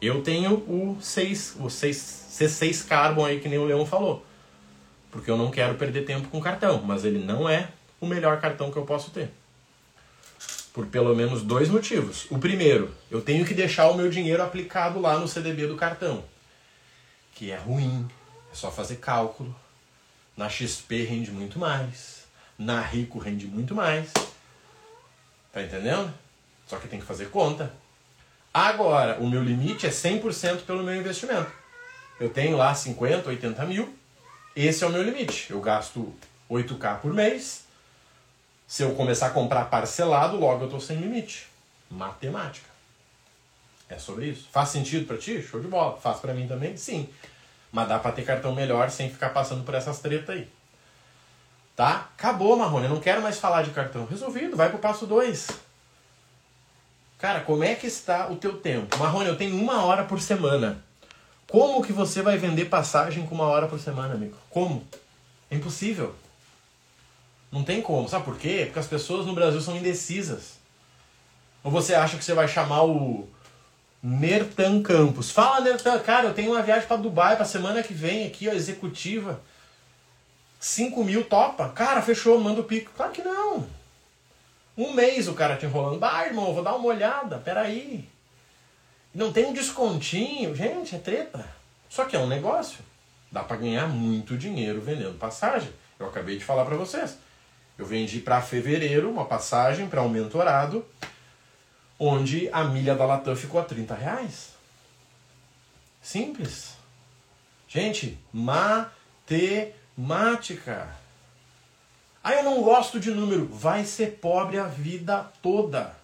Eu 0.00 0.22
tenho 0.22 0.56
o 0.56 0.98
6, 1.00 1.56
o 1.58 1.70
6, 1.70 1.96
C6 2.30 2.86
Carbon 2.86 3.24
aí 3.24 3.40
que 3.40 3.48
nem 3.48 3.58
o 3.58 3.64
Leão 3.64 3.86
falou. 3.86 4.22
Porque 5.10 5.30
eu 5.30 5.38
não 5.38 5.50
quero 5.50 5.74
perder 5.76 6.04
tempo 6.04 6.28
com 6.28 6.38
cartão, 6.38 6.82
mas 6.82 7.06
ele 7.06 7.18
não 7.18 7.48
é 7.48 7.68
o 7.98 8.06
melhor 8.06 8.38
cartão 8.42 8.70
que 8.70 8.76
eu 8.76 8.84
posso 8.84 9.10
ter. 9.10 9.30
Por 10.72 10.86
pelo 10.86 11.14
menos 11.14 11.42
dois 11.42 11.68
motivos. 11.68 12.26
O 12.30 12.38
primeiro, 12.38 12.94
eu 13.10 13.20
tenho 13.20 13.44
que 13.44 13.54
deixar 13.54 13.88
o 13.90 13.96
meu 13.96 14.08
dinheiro 14.08 14.42
aplicado 14.42 15.00
lá 15.00 15.18
no 15.18 15.26
CDB 15.26 15.66
do 15.66 15.76
cartão, 15.76 16.24
que 17.34 17.50
é 17.50 17.56
ruim, 17.56 18.08
é 18.52 18.54
só 18.54 18.70
fazer 18.70 18.96
cálculo. 18.96 19.54
Na 20.36 20.48
XP 20.48 21.04
rende 21.04 21.30
muito 21.30 21.58
mais, 21.58 22.24
na 22.56 22.80
Rico 22.80 23.18
rende 23.18 23.46
muito 23.46 23.74
mais. 23.74 24.12
Tá 25.52 25.62
entendendo? 25.62 26.12
Só 26.66 26.76
que 26.76 26.86
tem 26.86 27.00
que 27.00 27.06
fazer 27.06 27.30
conta. 27.30 27.72
Agora, 28.54 29.18
o 29.20 29.28
meu 29.28 29.42
limite 29.42 29.86
é 29.86 29.90
100% 29.90 30.62
pelo 30.62 30.82
meu 30.82 30.94
investimento. 30.94 31.50
Eu 32.18 32.28
tenho 32.28 32.56
lá 32.56 32.74
50, 32.74 33.28
80 33.28 33.64
mil. 33.66 33.96
Esse 34.54 34.84
é 34.84 34.86
o 34.86 34.90
meu 34.90 35.02
limite. 35.02 35.50
Eu 35.50 35.60
gasto 35.60 36.14
8K 36.50 37.00
por 37.00 37.12
mês. 37.12 37.64
Se 38.70 38.84
eu 38.84 38.94
começar 38.94 39.26
a 39.26 39.30
comprar 39.30 39.64
parcelado, 39.64 40.36
logo 40.36 40.60
eu 40.60 40.66
estou 40.66 40.80
sem 40.80 40.96
limite. 40.96 41.48
Matemática. 41.90 42.68
É 43.88 43.98
sobre 43.98 44.26
isso. 44.26 44.46
Faz 44.52 44.68
sentido 44.68 45.08
para 45.08 45.16
ti? 45.16 45.42
Show 45.42 45.60
de 45.60 45.66
bola. 45.66 45.96
Faz 45.96 46.20
para 46.20 46.32
mim 46.32 46.46
também? 46.46 46.76
Sim. 46.76 47.08
Mas 47.72 47.88
dá 47.88 47.98
para 47.98 48.12
ter 48.12 48.22
cartão 48.22 48.54
melhor 48.54 48.88
sem 48.88 49.10
ficar 49.10 49.30
passando 49.30 49.64
por 49.64 49.74
essas 49.74 49.98
tretas 49.98 50.36
aí. 50.36 50.48
Tá? 51.74 52.10
Acabou, 52.16 52.56
Marrone. 52.56 52.84
Eu 52.84 52.90
não 52.90 53.00
quero 53.00 53.20
mais 53.20 53.40
falar 53.40 53.64
de 53.64 53.72
cartão. 53.72 54.06
Resolvido. 54.06 54.56
Vai 54.56 54.68
pro 54.68 54.78
passo 54.78 55.04
2. 55.04 55.48
Cara, 57.18 57.40
como 57.40 57.64
é 57.64 57.74
que 57.74 57.88
está 57.88 58.28
o 58.28 58.36
teu 58.36 58.56
tempo? 58.58 58.96
Marrone, 58.98 59.30
eu 59.30 59.36
tenho 59.36 59.56
uma 59.56 59.84
hora 59.84 60.04
por 60.04 60.20
semana. 60.20 60.80
Como 61.50 61.82
que 61.82 61.92
você 61.92 62.22
vai 62.22 62.38
vender 62.38 62.66
passagem 62.66 63.26
com 63.26 63.34
uma 63.34 63.46
hora 63.46 63.66
por 63.66 63.80
semana, 63.80 64.14
amigo? 64.14 64.36
Como? 64.48 64.86
É 65.50 65.56
impossível. 65.56 66.14
Não 67.50 67.64
tem 67.64 67.82
como. 67.82 68.08
Sabe 68.08 68.24
por 68.24 68.36
quê? 68.36 68.62
Porque 68.66 68.78
as 68.78 68.86
pessoas 68.86 69.26
no 69.26 69.34
Brasil 69.34 69.60
são 69.60 69.76
indecisas. 69.76 70.58
Ou 71.62 71.70
você 71.70 71.94
acha 71.94 72.16
que 72.16 72.24
você 72.24 72.32
vai 72.32 72.48
chamar 72.48 72.84
o 72.84 73.28
Nertan 74.02 74.82
Campos? 74.82 75.30
Fala, 75.30 75.60
Nertan, 75.60 75.98
cara, 75.98 76.28
eu 76.28 76.34
tenho 76.34 76.52
uma 76.52 76.62
viagem 76.62 76.86
para 76.86 76.96
Dubai 76.96 77.36
para 77.36 77.44
semana 77.44 77.82
que 77.82 77.92
vem 77.92 78.26
aqui, 78.26 78.48
ó, 78.48 78.52
executiva. 78.52 79.40
5 80.58 81.02
mil 81.04 81.24
topa? 81.24 81.68
Cara, 81.70 82.02
fechou, 82.02 82.38
manda 82.38 82.60
o 82.60 82.64
pico. 82.64 82.92
Claro 82.94 83.12
que 83.12 83.22
não. 83.22 83.66
Um 84.76 84.92
mês 84.92 85.26
o 85.26 85.34
cara 85.34 85.56
te 85.56 85.66
enrolando. 85.66 85.98
Bah, 85.98 86.26
irmão, 86.26 86.54
vou 86.54 86.62
dar 86.62 86.76
uma 86.76 86.86
olhada, 86.86 87.38
peraí. 87.38 88.08
Não 89.14 89.32
tem 89.32 89.46
um 89.46 89.52
descontinho. 89.52 90.54
Gente, 90.54 90.94
é 90.94 90.98
treta. 90.98 91.44
Só 91.88 92.04
que 92.04 92.14
é 92.14 92.18
um 92.18 92.26
negócio. 92.26 92.78
Dá 93.32 93.42
para 93.42 93.56
ganhar 93.56 93.88
muito 93.88 94.36
dinheiro 94.36 94.80
vendendo 94.80 95.18
passagem. 95.18 95.70
Eu 95.98 96.06
acabei 96.06 96.38
de 96.38 96.44
falar 96.44 96.64
para 96.64 96.76
vocês. 96.76 97.18
Eu 97.80 97.86
vendi 97.86 98.20
para 98.20 98.42
fevereiro 98.42 99.10
uma 99.10 99.24
passagem 99.24 99.88
para 99.88 100.02
um 100.02 100.08
mentorado, 100.10 100.84
onde 101.98 102.50
a 102.52 102.62
milha 102.62 102.94
da 102.94 103.06
Latam 103.06 103.34
ficou 103.34 103.58
a 103.58 103.64
30 103.64 103.94
reais. 103.94 104.50
Simples. 106.02 106.74
Gente, 107.66 108.18
matemática. 108.34 109.34
Ah, 112.22 112.34
eu 112.34 112.42
não 112.42 112.62
gosto 112.62 113.00
de 113.00 113.10
número. 113.10 113.46
Vai 113.46 113.86
ser 113.86 114.18
pobre 114.20 114.58
a 114.58 114.66
vida 114.66 115.32
toda. 115.40 115.96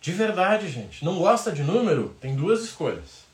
De 0.00 0.12
verdade, 0.12 0.70
gente. 0.70 1.04
Não 1.04 1.18
gosta 1.18 1.50
de 1.50 1.64
número? 1.64 2.14
Tem 2.20 2.36
duas 2.36 2.62
escolhas. 2.62 3.24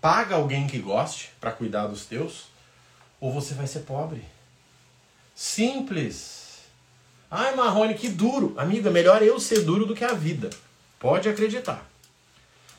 Paga 0.00 0.34
alguém 0.34 0.66
que 0.66 0.80
goste 0.80 1.30
para 1.40 1.52
cuidar 1.52 1.86
dos 1.86 2.04
teus, 2.04 2.48
ou 3.20 3.32
você 3.32 3.54
vai 3.54 3.68
ser 3.68 3.80
pobre. 3.80 4.24
Simples. 5.36 6.62
Ai, 7.30 7.54
Marrone, 7.54 7.92
que 7.92 8.08
duro. 8.08 8.54
Amiga, 8.56 8.90
melhor 8.90 9.22
eu 9.22 9.38
ser 9.38 9.60
duro 9.60 9.84
do 9.84 9.94
que 9.94 10.02
a 10.02 10.14
vida. 10.14 10.48
Pode 10.98 11.28
acreditar. 11.28 11.86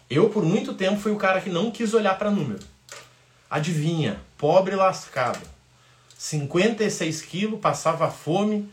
Eu, 0.10 0.30
por 0.32 0.44
muito 0.44 0.74
tempo, 0.74 1.00
fui 1.00 1.12
o 1.12 1.18
cara 1.18 1.40
que 1.40 1.52
não 1.52 1.70
quis 1.70 1.94
olhar 1.94 2.18
para 2.18 2.32
número. 2.32 2.66
Adivinha? 3.48 4.20
Pobre 4.40 4.76
lascado 4.76 5.40
56 6.18 7.22
quilos, 7.22 7.60
passava 7.60 8.10
fome, 8.10 8.68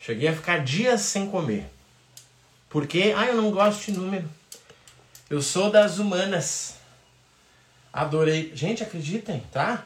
cheguei 0.00 0.28
a 0.28 0.34
ficar 0.34 0.64
dias 0.64 1.02
sem 1.02 1.28
comer. 1.28 1.66
Porque, 2.70 3.12
ah, 3.14 3.26
eu 3.26 3.36
não 3.36 3.50
gosto 3.50 3.84
de 3.84 3.92
número. 3.92 4.26
Eu 5.28 5.42
sou 5.42 5.70
das 5.70 5.98
humanas. 5.98 6.76
Adorei. 7.92 8.52
Gente, 8.54 8.82
acreditem, 8.82 9.40
tá? 9.52 9.84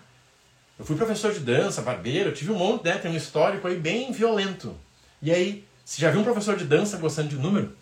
Eu 0.78 0.84
fui 0.84 0.96
professor 0.96 1.32
de 1.32 1.40
dança, 1.40 1.80
barbeiro, 1.80 2.32
tive 2.32 2.52
um 2.52 2.58
monte, 2.58 2.84
né? 2.84 2.98
Tem 2.98 3.10
um 3.10 3.16
histórico 3.16 3.66
aí 3.66 3.76
bem 3.76 4.12
violento. 4.12 4.76
E 5.22 5.30
aí, 5.30 5.64
você 5.84 6.02
já 6.02 6.10
viu 6.10 6.20
um 6.20 6.24
professor 6.24 6.56
de 6.56 6.64
dança 6.64 6.98
gostando 6.98 7.28
de 7.28 7.36
número? 7.36 7.74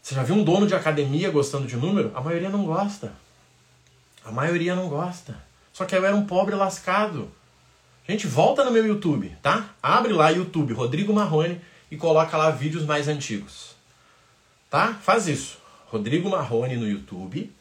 Você 0.00 0.14
já 0.14 0.22
viu 0.22 0.36
um 0.36 0.44
dono 0.44 0.66
de 0.66 0.74
academia 0.74 1.30
gostando 1.30 1.66
de 1.66 1.76
número? 1.76 2.12
A 2.14 2.20
maioria 2.20 2.48
não 2.48 2.64
gosta. 2.64 3.12
A 4.24 4.30
maioria 4.30 4.76
não 4.76 4.88
gosta. 4.88 5.36
Só 5.72 5.84
que 5.84 5.94
eu 5.94 6.04
era 6.04 6.14
um 6.14 6.26
pobre 6.26 6.54
lascado. 6.54 7.30
Gente, 8.08 8.26
volta 8.26 8.64
no 8.64 8.70
meu 8.70 8.86
YouTube, 8.86 9.36
tá? 9.42 9.70
Abre 9.82 10.12
lá 10.12 10.30
YouTube, 10.30 10.72
Rodrigo 10.72 11.12
Marrone, 11.12 11.60
e 11.90 11.96
coloca 11.96 12.36
lá 12.36 12.50
vídeos 12.50 12.84
mais 12.84 13.08
antigos. 13.08 13.74
Tá? 14.68 14.94
Faz 14.94 15.26
isso. 15.26 15.58
Rodrigo 15.86 16.30
Marrone 16.30 16.76
no 16.76 16.88
YouTube 16.88 17.52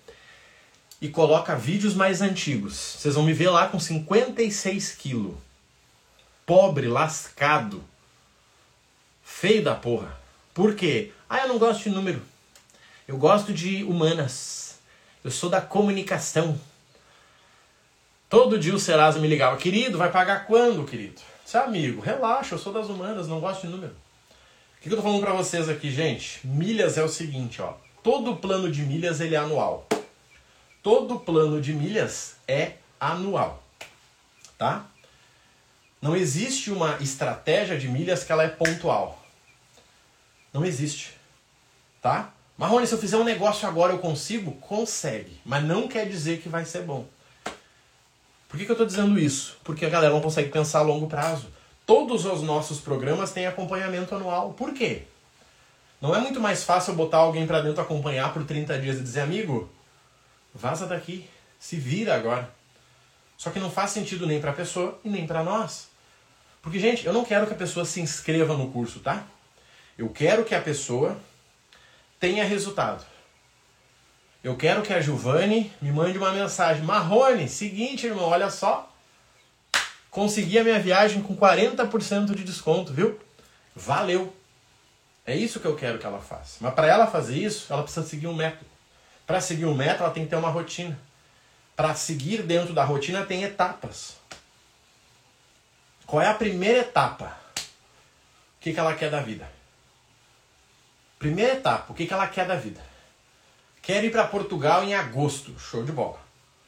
e 1.02 1.08
coloca 1.08 1.56
vídeos 1.56 1.94
mais 1.94 2.22
antigos. 2.22 2.76
Vocês 2.76 3.16
vão 3.16 3.24
me 3.24 3.34
ver 3.34 3.50
lá 3.50 3.68
com 3.68 3.80
56 3.80 4.94
quilos. 4.96 5.36
Pobre, 6.46 6.88
lascado. 6.88 7.84
Feio 9.24 9.64
da 9.64 9.76
porra. 9.76 10.18
Por 10.54 10.76
quê? 10.76 11.12
Ah, 11.30 11.40
eu 11.42 11.48
não 11.48 11.58
gosto 11.58 11.84
de 11.84 11.90
número. 11.90 12.22
Eu 13.08 13.18
gosto 13.18 13.54
de 13.54 13.84
humanas. 13.84 14.76
Eu 15.24 15.32
sou 15.32 15.50
da 15.50 15.62
comunicação. 15.62 16.60
Todo 18.30 18.60
dia 18.60 18.76
o 18.76 18.80
Serasa 18.80 19.20
me 19.20 19.28
ligava, 19.28 19.58
querido, 19.58 19.98
vai 19.98 20.12
pagar 20.12 20.46
quando, 20.46 20.86
querido? 20.86 21.20
Seu 21.44 21.64
amigo, 21.64 22.00
relaxa, 22.00 22.54
eu 22.54 22.60
sou 22.60 22.72
das 22.72 22.88
humanas, 22.88 23.28
não 23.28 23.40
gosto 23.40 23.66
de 23.66 23.74
número. 23.74 23.94
O 24.78 24.82
que, 24.82 24.88
eu 24.88 24.96
tô 24.96 25.02
falando 25.02 25.22
para 25.22 25.34
vocês 25.34 25.68
aqui, 25.68 25.90
gente? 25.92 26.40
Milhas 26.46 26.98
é 26.98 27.04
o 27.04 27.10
seguinte, 27.10 27.62
ó. 27.62 27.74
Todo 28.04 28.36
plano 28.36 28.72
de 28.72 28.84
milhas 28.84 29.20
ele 29.20 29.34
é 29.34 29.40
anual. 29.40 29.89
Todo 30.82 31.20
plano 31.20 31.62
de 31.62 31.74
milhas 31.74 32.36
é 32.48 32.74
anual, 33.00 33.62
tá? 34.58 34.86
Não 36.02 36.16
existe 36.16 36.72
uma 36.72 36.98
estratégia 37.02 37.78
de 37.78 37.88
milhas 37.88 38.24
que 38.24 38.32
ela 38.32 38.44
é 38.44 38.48
pontual. 38.48 39.22
Não 40.54 40.66
existe, 40.66 41.14
tá? 42.02 42.32
Marrone, 42.58 42.88
se 42.88 42.94
eu 42.94 43.00
fizer 43.00 43.18
um 43.18 43.24
negócio 43.24 43.68
agora 43.68 43.94
eu 43.94 44.00
consigo? 44.00 44.54
Consegue, 44.54 45.40
mas 45.46 45.64
não 45.64 45.88
quer 45.88 46.08
dizer 46.08 46.42
que 46.42 46.50
vai 46.50 46.66
ser 46.66 46.84
bom. 46.84 47.06
Por 48.48 48.58
que, 48.58 48.66
que 48.66 48.72
eu 48.72 48.74
estou 48.74 48.88
dizendo 48.88 49.20
isso? 49.20 49.58
Porque 49.64 49.86
a 49.86 49.90
galera 49.90 50.14
não 50.14 50.22
consegue 50.22 50.50
pensar 50.50 50.80
a 50.80 50.84
longo 50.84 51.08
prazo. 51.08 51.48
Todos 51.86 52.26
os 52.26 52.42
nossos 52.42 52.80
programas 52.80 53.32
têm 53.32 53.46
acompanhamento 53.46 54.16
anual. 54.16 54.54
Por 54.54 54.74
quê? 54.74 55.04
Não 56.02 56.16
é 56.16 56.20
muito 56.20 56.40
mais 56.40 56.64
fácil 56.64 56.96
botar 56.96 57.18
alguém 57.18 57.46
para 57.46 57.62
dentro 57.62 57.82
acompanhar 57.82 58.34
por 58.34 58.44
30 58.46 58.80
dias 58.80 58.98
e 58.98 59.04
dizer, 59.04 59.22
amigo, 59.22 59.70
vaza 60.54 60.86
daqui, 60.86 61.30
se 61.60 61.76
vira 61.76 62.16
agora. 62.16 62.50
Só 63.38 63.50
que 63.50 63.60
não 63.60 63.72
faz 63.72 63.92
sentido 63.92 64.28
nem 64.28 64.42
para 64.42 64.52
a 64.52 64.54
pessoa 64.54 65.00
e 65.04 65.10
nem 65.10 65.26
para 65.26 65.44
nós. 65.44 65.90
Porque, 66.62 66.80
gente, 66.80 67.06
eu 67.06 67.14
não 67.14 67.24
quero 67.24 67.48
que 67.48 67.54
a 67.54 67.58
pessoa 67.58 67.86
se 67.86 68.02
inscreva 68.02 68.56
no 68.56 68.70
curso, 68.72 69.00
tá? 69.00 69.24
Eu 69.98 70.10
quero 70.10 70.44
que 70.44 70.54
a 70.54 70.62
pessoa 70.62 71.18
tenha 72.20 72.44
resultado. 72.44 73.06
Eu 74.44 74.56
quero 74.56 74.82
que 74.82 74.94
a 74.94 75.02
Giovanni 75.02 75.72
me 75.82 75.92
mande 75.92 76.18
uma 76.18 76.32
mensagem. 76.32 76.84
Marrone, 76.84 77.48
seguinte, 77.48 78.08
irmão, 78.08 78.26
olha 78.26 78.50
só. 78.50 78.94
Consegui 80.10 80.58
a 80.58 80.64
minha 80.64 80.80
viagem 80.80 81.22
com 81.22 81.36
40% 81.36 82.34
de 82.36 82.44
desconto, 82.44 82.94
viu? 82.94 83.20
Valeu. 83.76 84.34
É 85.26 85.36
isso 85.36 85.60
que 85.60 85.66
eu 85.66 85.76
quero 85.76 86.00
que 86.00 86.06
ela 86.06 86.20
faça. 86.20 86.58
Mas 86.60 86.74
para 86.74 86.88
ela 86.88 87.06
fazer 87.06 87.38
isso, 87.38 87.72
ela 87.72 87.84
precisa 87.84 88.06
seguir 88.06 88.28
um 88.28 88.36
método. 88.36 88.66
Para 89.30 89.42
seguir 89.42 89.68
um 89.68 89.76
método, 89.76 90.06
ela 90.06 90.12
tem 90.12 90.24
que 90.24 90.30
ter 90.32 90.38
uma 90.38 90.50
rotina. 90.50 91.00
Para 91.76 91.94
seguir 91.94 92.42
dentro 92.42 92.74
da 92.74 92.84
rotina, 92.84 93.24
tem 93.24 93.44
etapas. 93.44 94.16
Qual 96.08 96.20
é 96.20 96.28
a 96.28 96.34
primeira 96.34 96.80
etapa? 96.80 97.38
O 97.56 98.60
que, 98.60 98.74
que 98.74 98.80
ela 98.80 98.96
quer 98.96 99.12
da 99.12 99.22
vida? 99.22 99.48
Primeira 101.20 101.54
etapa, 101.54 101.92
o 101.92 101.96
que, 101.96 102.08
que 102.08 102.14
ela 102.14 102.28
quer 102.28 102.48
da 102.48 102.56
vida? 102.56 102.82
Quero 103.84 104.08
ir 104.08 104.12
para 104.12 104.26
Portugal 104.26 104.84
em 104.84 104.96
agosto. 104.96 105.60
Show 105.60 105.84
de 105.84 105.92
bola. 105.92 106.20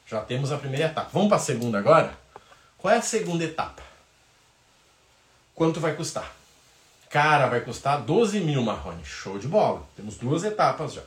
Já 0.06 0.21
temos 0.21 0.52
a 0.52 0.58
primeira 0.60 0.86
etapa. 0.86 1.10
Vamos 1.12 1.30
para 1.30 1.38
a 1.38 1.39
segunda 1.39 1.80
agora? 1.80 2.15
Qual 2.78 2.93
é 2.93 2.97
a 2.97 3.02
segunda 3.02 3.43
etapa? 3.43 3.82
Quanto 5.56 5.80
vai 5.80 5.95
custar? 5.95 6.32
Cara, 7.10 7.47
vai 7.47 7.62
custar 7.62 8.00
12 8.04 8.39
mil, 8.39 8.62
Marrone. 8.62 9.04
Show 9.04 9.39
de 9.39 9.47
bola. 9.47 9.84
Temos 9.95 10.15
duas 10.17 10.43
etapas 10.43 10.93
já. 10.93 11.02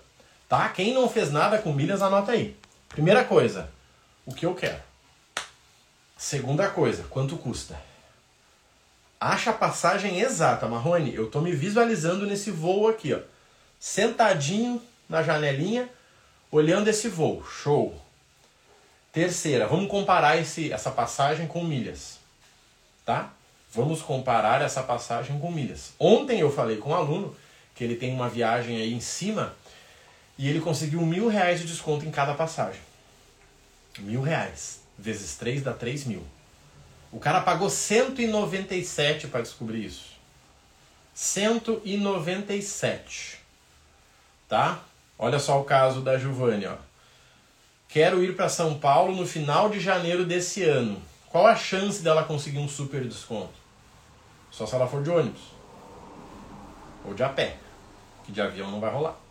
Tá? 0.49 0.69
Quem 0.69 0.93
não 0.93 1.09
fez 1.09 1.33
nada 1.33 1.59
com 1.59 1.73
milhas, 1.73 2.03
anota 2.03 2.33
aí. 2.33 2.57
Primeira 2.89 3.25
coisa, 3.25 3.71
o 4.25 4.35
que 4.35 4.47
eu 4.47 4.55
quero. 4.55 4.81
Segunda 6.17 6.69
coisa, 6.71 7.05
quanto 7.11 7.37
custa? 7.37 7.79
Acha 9.21 9.51
a 9.51 9.55
passagem 9.55 10.21
exata, 10.21 10.69
Marrone. 10.69 11.15
Eu 11.15 11.31
tô 11.31 11.41
me 11.41 11.53
visualizando 11.53 12.27
nesse 12.27 12.51
voo 12.51 12.89
aqui, 12.89 13.15
ó. 13.15 13.21
Sentadinho 13.81 14.81
na 15.09 15.23
janelinha, 15.23 15.89
olhando 16.51 16.89
esse 16.89 17.09
voo. 17.09 17.45
Show. 17.45 18.01
Terceira, 19.13 19.67
vamos 19.67 19.89
comparar 19.91 20.39
esse, 20.39 20.73
essa 20.73 20.91
passagem 20.91 21.47
com 21.47 21.65
milhas. 21.65 22.19
Tá? 23.05 23.33
Vamos 23.73 24.03
comparar 24.03 24.63
essa 24.63 24.83
passagem 24.83 25.39
com 25.39 25.51
milhas. 25.51 25.93
Ontem 25.99 26.41
eu 26.41 26.51
falei 26.51 26.77
com 26.77 26.91
um 26.91 26.95
aluno 26.95 27.35
que 27.75 27.83
ele 27.83 27.97
tem 27.97 28.13
uma 28.13 28.29
viagem 28.29 28.77
aí 28.77 28.93
em 28.93 29.01
cima 29.01 29.55
e 30.37 30.49
ele 30.49 30.61
conseguiu 30.61 31.01
mil 31.03 31.29
reais 31.29 31.61
de 31.61 31.67
desconto 31.67 32.05
em 32.05 32.11
cada 32.11 32.35
passagem. 32.35 32.81
Mil 33.99 34.21
reais. 34.21 34.81
Vezes 34.99 35.37
três 35.37 35.63
dá 35.63 35.73
três 35.73 36.05
mil. 36.05 36.25
O 37.13 37.21
cara 37.21 37.41
pagou 37.41 37.71
197 37.71 39.29
para 39.29 39.43
descobrir 39.43 39.85
isso. 39.85 40.15
197. 41.15 43.39
Tá? 44.49 44.83
Olha 45.17 45.39
só 45.39 45.61
o 45.61 45.65
caso 45.65 46.01
da 46.01 46.19
Giovanni, 46.19 46.67
ó. 46.67 46.75
Quero 47.89 48.25
ir 48.25 48.35
para 48.35 48.49
São 48.49 48.77
Paulo 48.79 49.15
no 49.15 49.25
final 49.25 49.69
de 49.69 49.79
janeiro 49.79 50.25
desse 50.25 50.65
ano. 50.65 51.01
Qual 51.31 51.47
a 51.47 51.55
chance 51.55 52.03
dela 52.03 52.25
conseguir 52.25 52.59
um 52.59 52.69
super 52.69 53.07
desconto? 53.07 53.55
Só 54.51 54.67
se 54.67 54.75
ela 54.75 54.89
for 54.89 55.01
de 55.03 55.11
ônibus. 55.11 55.43
Ou 57.05 57.15
de 57.15 57.23
a 57.23 57.29
pé. 57.29 57.57
Que 58.25 58.33
de 58.33 58.41
avião 58.41 58.73
não 58.73 58.81
vai 58.81 58.91
rolar. 58.91 59.23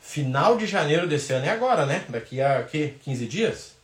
Final 0.00 0.56
de 0.56 0.66
janeiro 0.66 1.06
desse 1.06 1.32
ano 1.32 1.46
é 1.46 1.50
agora, 1.50 1.86
né? 1.86 2.04
Daqui 2.08 2.40
a 2.40 2.62
quê? 2.64 2.94
15 3.04 3.26
dias? 3.26 3.74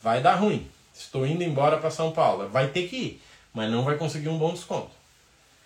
Vai 0.00 0.20
dar 0.20 0.34
ruim. 0.34 0.70
Estou 0.94 1.26
indo 1.26 1.42
embora 1.42 1.78
para 1.78 1.90
São 1.90 2.12
Paulo. 2.12 2.48
Vai 2.48 2.68
ter 2.68 2.88
que 2.88 2.96
ir, 2.96 3.22
mas 3.52 3.70
não 3.70 3.84
vai 3.84 3.96
conseguir 3.96 4.28
um 4.28 4.38
bom 4.38 4.52
desconto. 4.52 4.90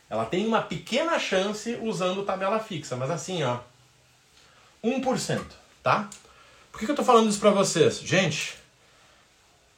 Ela 0.08 0.24
tem 0.24 0.46
uma 0.46 0.62
pequena 0.62 1.18
chance 1.18 1.78
usando 1.82 2.24
tabela 2.24 2.60
fixa, 2.60 2.96
mas 2.96 3.10
assim, 3.10 3.42
ó, 3.42 3.58
1%, 4.84 5.44
tá? 5.82 6.08
Por 6.70 6.78
que, 6.78 6.86
que 6.86 6.92
eu 6.92 6.96
tô 6.96 7.02
falando 7.02 7.28
isso 7.28 7.40
para 7.40 7.50
vocês? 7.50 8.00
Gente, 8.00 8.54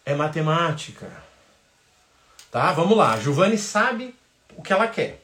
é 0.04 0.14
matemática. 0.14 1.10
Tá? 2.50 2.72
Vamos 2.72 2.96
lá. 2.96 3.12
A 3.12 3.20
Giovanni 3.20 3.56
sabe 3.56 4.14
o 4.56 4.62
que 4.62 4.72
ela 4.72 4.88
quer. 4.88 5.22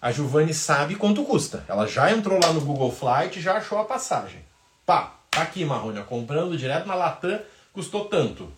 A 0.00 0.10
Giovanni 0.10 0.54
sabe 0.54 0.94
quanto 0.94 1.24
custa. 1.24 1.64
Ela 1.68 1.86
já 1.86 2.10
entrou 2.10 2.40
lá 2.42 2.52
no 2.52 2.60
Google 2.60 2.90
Flight 2.90 3.40
já 3.40 3.58
achou 3.58 3.78
a 3.78 3.84
passagem. 3.84 4.42
Pá, 4.86 5.14
tá 5.30 5.42
aqui, 5.42 5.64
Marrônia, 5.64 6.02
comprando 6.02 6.56
direto 6.56 6.86
na 6.86 6.94
Latam, 6.94 7.38
custou 7.72 8.06
tanto. 8.06 8.50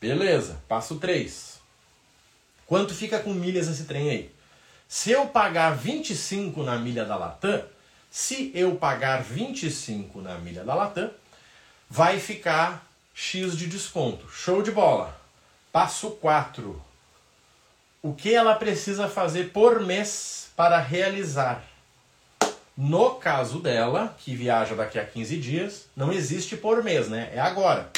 Beleza, 0.00 0.62
passo 0.66 0.96
3. 0.96 1.60
Quanto 2.66 2.94
fica 2.94 3.18
com 3.18 3.32
milhas 3.32 3.68
esse 3.68 3.84
trem 3.84 4.10
aí? 4.10 4.30
Se 4.88 5.10
eu 5.10 5.26
pagar 5.26 5.76
25 5.76 6.62
na 6.62 6.76
milha 6.76 7.04
da 7.04 7.16
Latam, 7.16 7.62
se 8.10 8.50
eu 8.54 8.76
pagar 8.76 9.22
25 9.22 10.20
na 10.22 10.38
milha 10.38 10.64
da 10.64 10.74
Latam, 10.74 11.10
vai 11.88 12.18
ficar 12.18 12.86
X 13.14 13.56
de 13.56 13.66
desconto. 13.66 14.28
Show 14.30 14.62
de 14.62 14.70
bola. 14.70 15.14
Passo 15.70 16.10
4. 16.12 16.82
O 18.06 18.14
que 18.14 18.32
ela 18.32 18.54
precisa 18.54 19.08
fazer 19.08 19.50
por 19.50 19.80
mês 19.80 20.46
para 20.54 20.78
realizar? 20.78 21.64
No 22.76 23.16
caso 23.16 23.58
dela, 23.58 24.14
que 24.16 24.32
viaja 24.32 24.76
daqui 24.76 24.96
a 24.96 25.04
15 25.04 25.36
dias, 25.38 25.86
não 25.96 26.12
existe 26.12 26.56
por 26.56 26.84
mês, 26.84 27.08
né? 27.08 27.32
É 27.34 27.40
agora. 27.40 27.90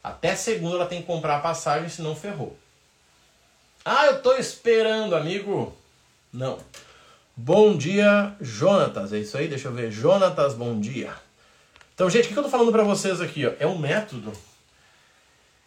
Até 0.00 0.36
segunda 0.36 0.76
ela 0.76 0.86
tem 0.86 1.00
que 1.00 1.08
comprar 1.08 1.38
a 1.38 1.40
passagem, 1.40 1.88
senão 1.88 2.14
ferrou. 2.14 2.56
Ah, 3.84 4.06
eu 4.06 4.22
tô 4.22 4.36
esperando, 4.36 5.16
amigo. 5.16 5.76
Não. 6.32 6.60
Bom 7.36 7.76
dia, 7.76 8.36
Jonatas. 8.40 9.12
É 9.12 9.18
isso 9.18 9.36
aí? 9.36 9.48
Deixa 9.48 9.66
eu 9.66 9.72
ver. 9.72 9.90
Jonatas, 9.90 10.54
bom 10.54 10.78
dia. 10.78 11.12
Então, 11.96 12.08
gente, 12.08 12.26
o 12.26 12.32
que 12.32 12.38
eu 12.38 12.44
tô 12.44 12.48
falando 12.48 12.70
para 12.70 12.84
vocês 12.84 13.20
aqui? 13.20 13.44
Ó? 13.44 13.52
É 13.58 13.66
um 13.66 13.76
método 13.76 14.32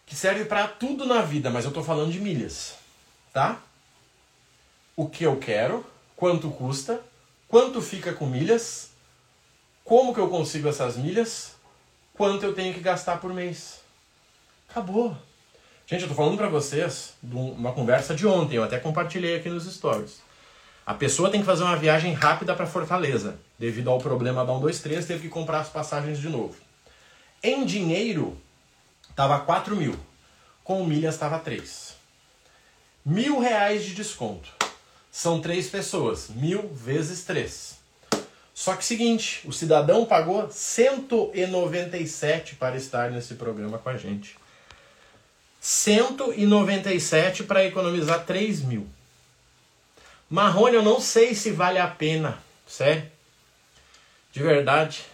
que 0.06 0.16
serve 0.16 0.46
para 0.46 0.66
tudo 0.66 1.04
na 1.04 1.20
vida, 1.20 1.50
mas 1.50 1.66
eu 1.66 1.72
tô 1.72 1.82
falando 1.82 2.10
de 2.10 2.20
milhas, 2.20 2.85
tá? 3.36 3.60
O 4.96 5.06
que 5.06 5.24
eu 5.24 5.36
quero, 5.36 5.84
quanto 6.16 6.50
custa, 6.50 7.02
quanto 7.46 7.82
fica 7.82 8.14
com 8.14 8.24
milhas, 8.24 8.92
como 9.84 10.14
que 10.14 10.20
eu 10.20 10.30
consigo 10.30 10.70
essas 10.70 10.96
milhas, 10.96 11.54
quanto 12.14 12.46
eu 12.46 12.54
tenho 12.54 12.72
que 12.72 12.80
gastar 12.80 13.20
por 13.20 13.34
mês. 13.34 13.80
Acabou. 14.70 15.14
Gente, 15.86 16.04
eu 16.04 16.08
tô 16.08 16.14
falando 16.14 16.38
para 16.38 16.48
vocês 16.48 17.12
de 17.22 17.36
uma 17.36 17.72
conversa 17.72 18.14
de 18.14 18.26
ontem, 18.26 18.56
eu 18.56 18.64
até 18.64 18.78
compartilhei 18.78 19.36
aqui 19.36 19.50
nos 19.50 19.70
stories. 19.70 20.22
A 20.86 20.94
pessoa 20.94 21.28
tem 21.30 21.40
que 21.40 21.46
fazer 21.46 21.62
uma 21.62 21.76
viagem 21.76 22.14
rápida 22.14 22.54
para 22.54 22.66
Fortaleza. 22.66 23.38
Devido 23.58 23.90
ao 23.90 23.98
problema 23.98 24.46
da 24.46 24.54
123, 24.54 25.04
teve 25.04 25.20
que 25.24 25.28
comprar 25.28 25.60
as 25.60 25.68
passagens 25.68 26.18
de 26.18 26.30
novo. 26.30 26.56
Em 27.42 27.66
dinheiro, 27.66 28.34
estava 29.10 29.38
4 29.40 29.76
mil. 29.76 29.94
Com 30.64 30.86
milhas 30.86 31.16
estava 31.16 31.38
3. 31.38 31.85
Mil 33.08 33.38
reais 33.38 33.84
de 33.84 33.94
desconto. 33.94 34.48
São 35.12 35.40
três 35.40 35.68
pessoas. 35.68 36.28
Mil 36.28 36.66
vezes 36.74 37.22
3. 37.22 37.76
Só 38.52 38.74
que 38.74 38.84
seguinte, 38.84 39.46
o 39.46 39.52
cidadão 39.52 40.04
pagou 40.04 40.50
197 40.50 42.56
para 42.56 42.76
estar 42.76 43.12
nesse 43.12 43.36
programa 43.36 43.78
com 43.78 43.90
a 43.90 43.96
gente. 43.96 44.36
197 45.60 47.44
para 47.44 47.64
economizar 47.64 48.24
3 48.24 48.62
mil. 48.62 48.88
Marrone, 50.28 50.74
eu 50.74 50.82
não 50.82 51.00
sei 51.00 51.32
se 51.32 51.52
vale 51.52 51.78
a 51.78 51.86
pena. 51.86 52.42
Sério? 52.66 53.08
De 54.32 54.42
verdade. 54.42 55.04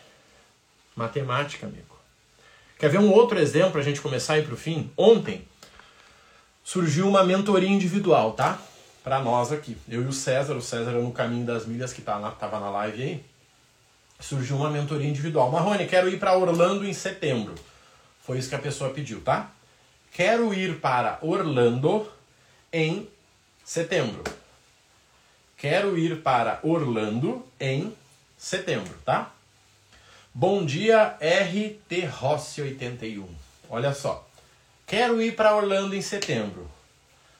Matemática, 0.96 1.66
amigo. 1.66 1.94
Quer 2.78 2.88
ver 2.88 3.00
um 3.00 3.12
outro 3.12 3.38
exemplo 3.38 3.72
para 3.72 3.82
a 3.82 3.84
gente 3.84 4.00
começar 4.00 4.32
a 4.32 4.38
ir 4.38 4.46
para 4.46 4.54
o 4.54 4.56
fim? 4.56 4.90
Ontem 4.96 5.46
surgiu 6.64 7.08
uma 7.08 7.24
mentoria 7.24 7.68
individual, 7.68 8.32
tá? 8.32 8.58
Para 9.02 9.20
nós 9.20 9.50
aqui. 9.50 9.76
Eu 9.88 10.02
e 10.02 10.06
o 10.06 10.12
César, 10.12 10.54
o 10.54 10.62
César 10.62 10.92
no 10.92 11.12
caminho 11.12 11.44
das 11.44 11.66
milhas 11.66 11.92
que 11.92 12.02
tá 12.02 12.16
lá, 12.16 12.30
tava 12.30 12.60
na 12.60 12.70
live 12.70 13.02
aí. 13.02 13.24
Surgiu 14.20 14.56
uma 14.56 14.70
mentoria 14.70 15.08
individual. 15.08 15.50
Marrone, 15.50 15.86
quero 15.86 16.08
ir 16.08 16.18
para 16.18 16.36
Orlando 16.36 16.86
em 16.86 16.92
setembro. 16.92 17.54
Foi 18.24 18.38
isso 18.38 18.48
que 18.48 18.54
a 18.54 18.60
pessoa 18.60 18.90
pediu, 18.90 19.20
tá? 19.20 19.50
Quero 20.12 20.54
ir 20.54 20.78
para 20.78 21.18
Orlando 21.22 22.08
em 22.72 23.08
setembro. 23.64 24.22
Quero 25.56 25.98
ir 25.98 26.22
para 26.22 26.60
Orlando 26.62 27.44
em 27.58 27.92
setembro, 28.38 28.94
tá? 29.04 29.32
Bom 30.34 30.64
dia, 30.64 31.16
RT 31.20 32.06
Rossi 32.06 32.62
81. 32.62 33.26
Olha 33.68 33.92
só. 33.92 34.28
Quero 34.92 35.22
ir 35.22 35.34
para 35.34 35.56
Orlando 35.56 35.96
em 35.96 36.02
setembro. 36.02 36.70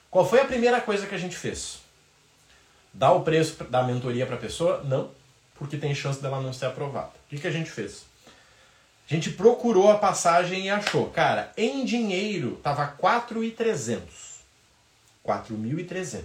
Qual 0.09 0.27
foi 0.27 0.41
a 0.41 0.45
primeira 0.45 0.81
coisa 0.81 1.05
que 1.05 1.13
a 1.13 1.19
gente 1.19 1.37
fez? 1.37 1.81
Dar 2.91 3.11
o 3.11 3.21
preço 3.21 3.63
da 3.65 3.83
mentoria 3.83 4.25
para 4.25 4.37
a 4.37 4.39
pessoa? 4.39 4.81
Não, 4.83 5.11
porque 5.53 5.77
tem 5.77 5.93
chance 5.93 6.19
dela 6.19 6.41
não 6.41 6.51
ser 6.51 6.65
aprovada. 6.65 7.09
O 7.09 7.29
que, 7.29 7.37
que 7.37 7.45
a 7.45 7.51
gente 7.51 7.69
fez? 7.69 8.05
A 9.07 9.13
gente 9.13 9.29
procurou 9.29 9.91
a 9.91 9.99
passagem 9.99 10.65
e 10.65 10.69
achou. 10.71 11.11
Cara, 11.11 11.53
em 11.55 11.85
dinheiro 11.85 12.59
tava 12.63 12.97
4.300. 12.99 14.01
4.300. 15.23 16.23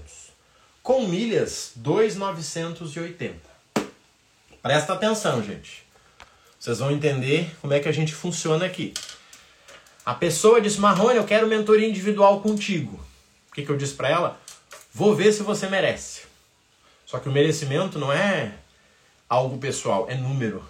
Com 0.82 1.08
milhas, 1.08 1.72
2.980. 1.78 3.34
Presta 4.62 4.94
atenção, 4.94 5.42
gente. 5.42 5.84
Vocês 6.58 6.78
vão 6.78 6.90
entender 6.90 7.54
como 7.60 7.74
é 7.74 7.80
que 7.80 7.88
a 7.90 7.92
gente 7.92 8.14
funciona 8.14 8.64
aqui. 8.64 8.94
A 10.08 10.14
pessoa 10.14 10.58
disse, 10.58 10.80
Marrone, 10.80 11.18
eu 11.18 11.24
quero 11.24 11.46
mentoria 11.46 11.86
individual 11.86 12.40
contigo. 12.40 12.98
O 13.50 13.54
que, 13.54 13.62
que 13.62 13.68
eu 13.68 13.76
disse 13.76 13.92
para 13.92 14.08
ela? 14.08 14.40
Vou 14.94 15.14
ver 15.14 15.34
se 15.34 15.42
você 15.42 15.68
merece. 15.68 16.22
Só 17.04 17.18
que 17.18 17.28
o 17.28 17.30
merecimento 17.30 17.98
não 17.98 18.10
é 18.10 18.54
algo 19.28 19.58
pessoal, 19.58 20.06
é 20.08 20.14
número. 20.14 20.64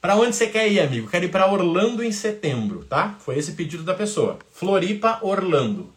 Para 0.00 0.16
onde 0.16 0.34
você 0.34 0.48
quer 0.48 0.66
ir, 0.66 0.80
amigo? 0.80 1.08
Quero 1.08 1.26
ir 1.26 1.28
para 1.28 1.48
Orlando 1.48 2.02
em 2.02 2.10
setembro, 2.10 2.84
tá? 2.84 3.14
Foi 3.20 3.38
esse 3.38 3.52
pedido 3.52 3.84
da 3.84 3.94
pessoa. 3.94 4.40
Floripa, 4.52 5.20
Orlando, 5.22 5.94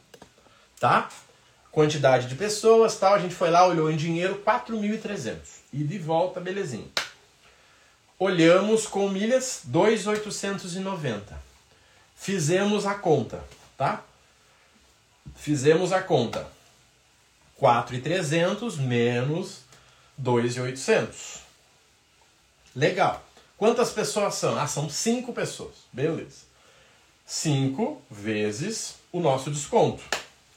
tá? 0.80 1.10
Quantidade 1.72 2.28
de 2.28 2.36
pessoas, 2.36 2.96
tal. 2.96 3.16
A 3.16 3.20
gente 3.20 3.34
foi 3.34 3.50
lá, 3.50 3.66
olhou 3.66 3.90
em 3.90 3.98
dinheiro, 3.98 4.40
4.300. 4.46 5.38
E 5.74 5.84
de 5.84 5.98
volta, 5.98 6.40
belezinha. 6.40 6.90
Olhamos 8.20 8.86
com 8.86 9.10
milhas, 9.10 9.64
2.890. 9.68 11.47
Fizemos 12.18 12.86
a 12.86 12.96
conta, 12.96 13.42
tá? 13.78 14.04
Fizemos 15.36 15.94
a 15.94 16.02
conta. 16.02 16.46
4,300 17.56 18.78
menos 18.78 19.62
2,800. 20.18 21.40
Legal. 22.76 23.24
Quantas 23.56 23.92
pessoas 23.92 24.36
são? 24.36 24.60
Ah, 24.60 24.68
são 24.68 24.90
5 24.90 25.32
pessoas. 25.32 25.76
Beleza. 25.94 26.42
5 27.26 28.02
vezes 28.10 28.96
o 29.12 29.20
nosso 29.20 29.50
desconto. 29.50 30.04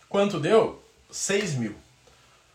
Quanto 0.08 0.40
deu? 0.40 0.82
6 1.10 1.54
mil. 1.54 1.76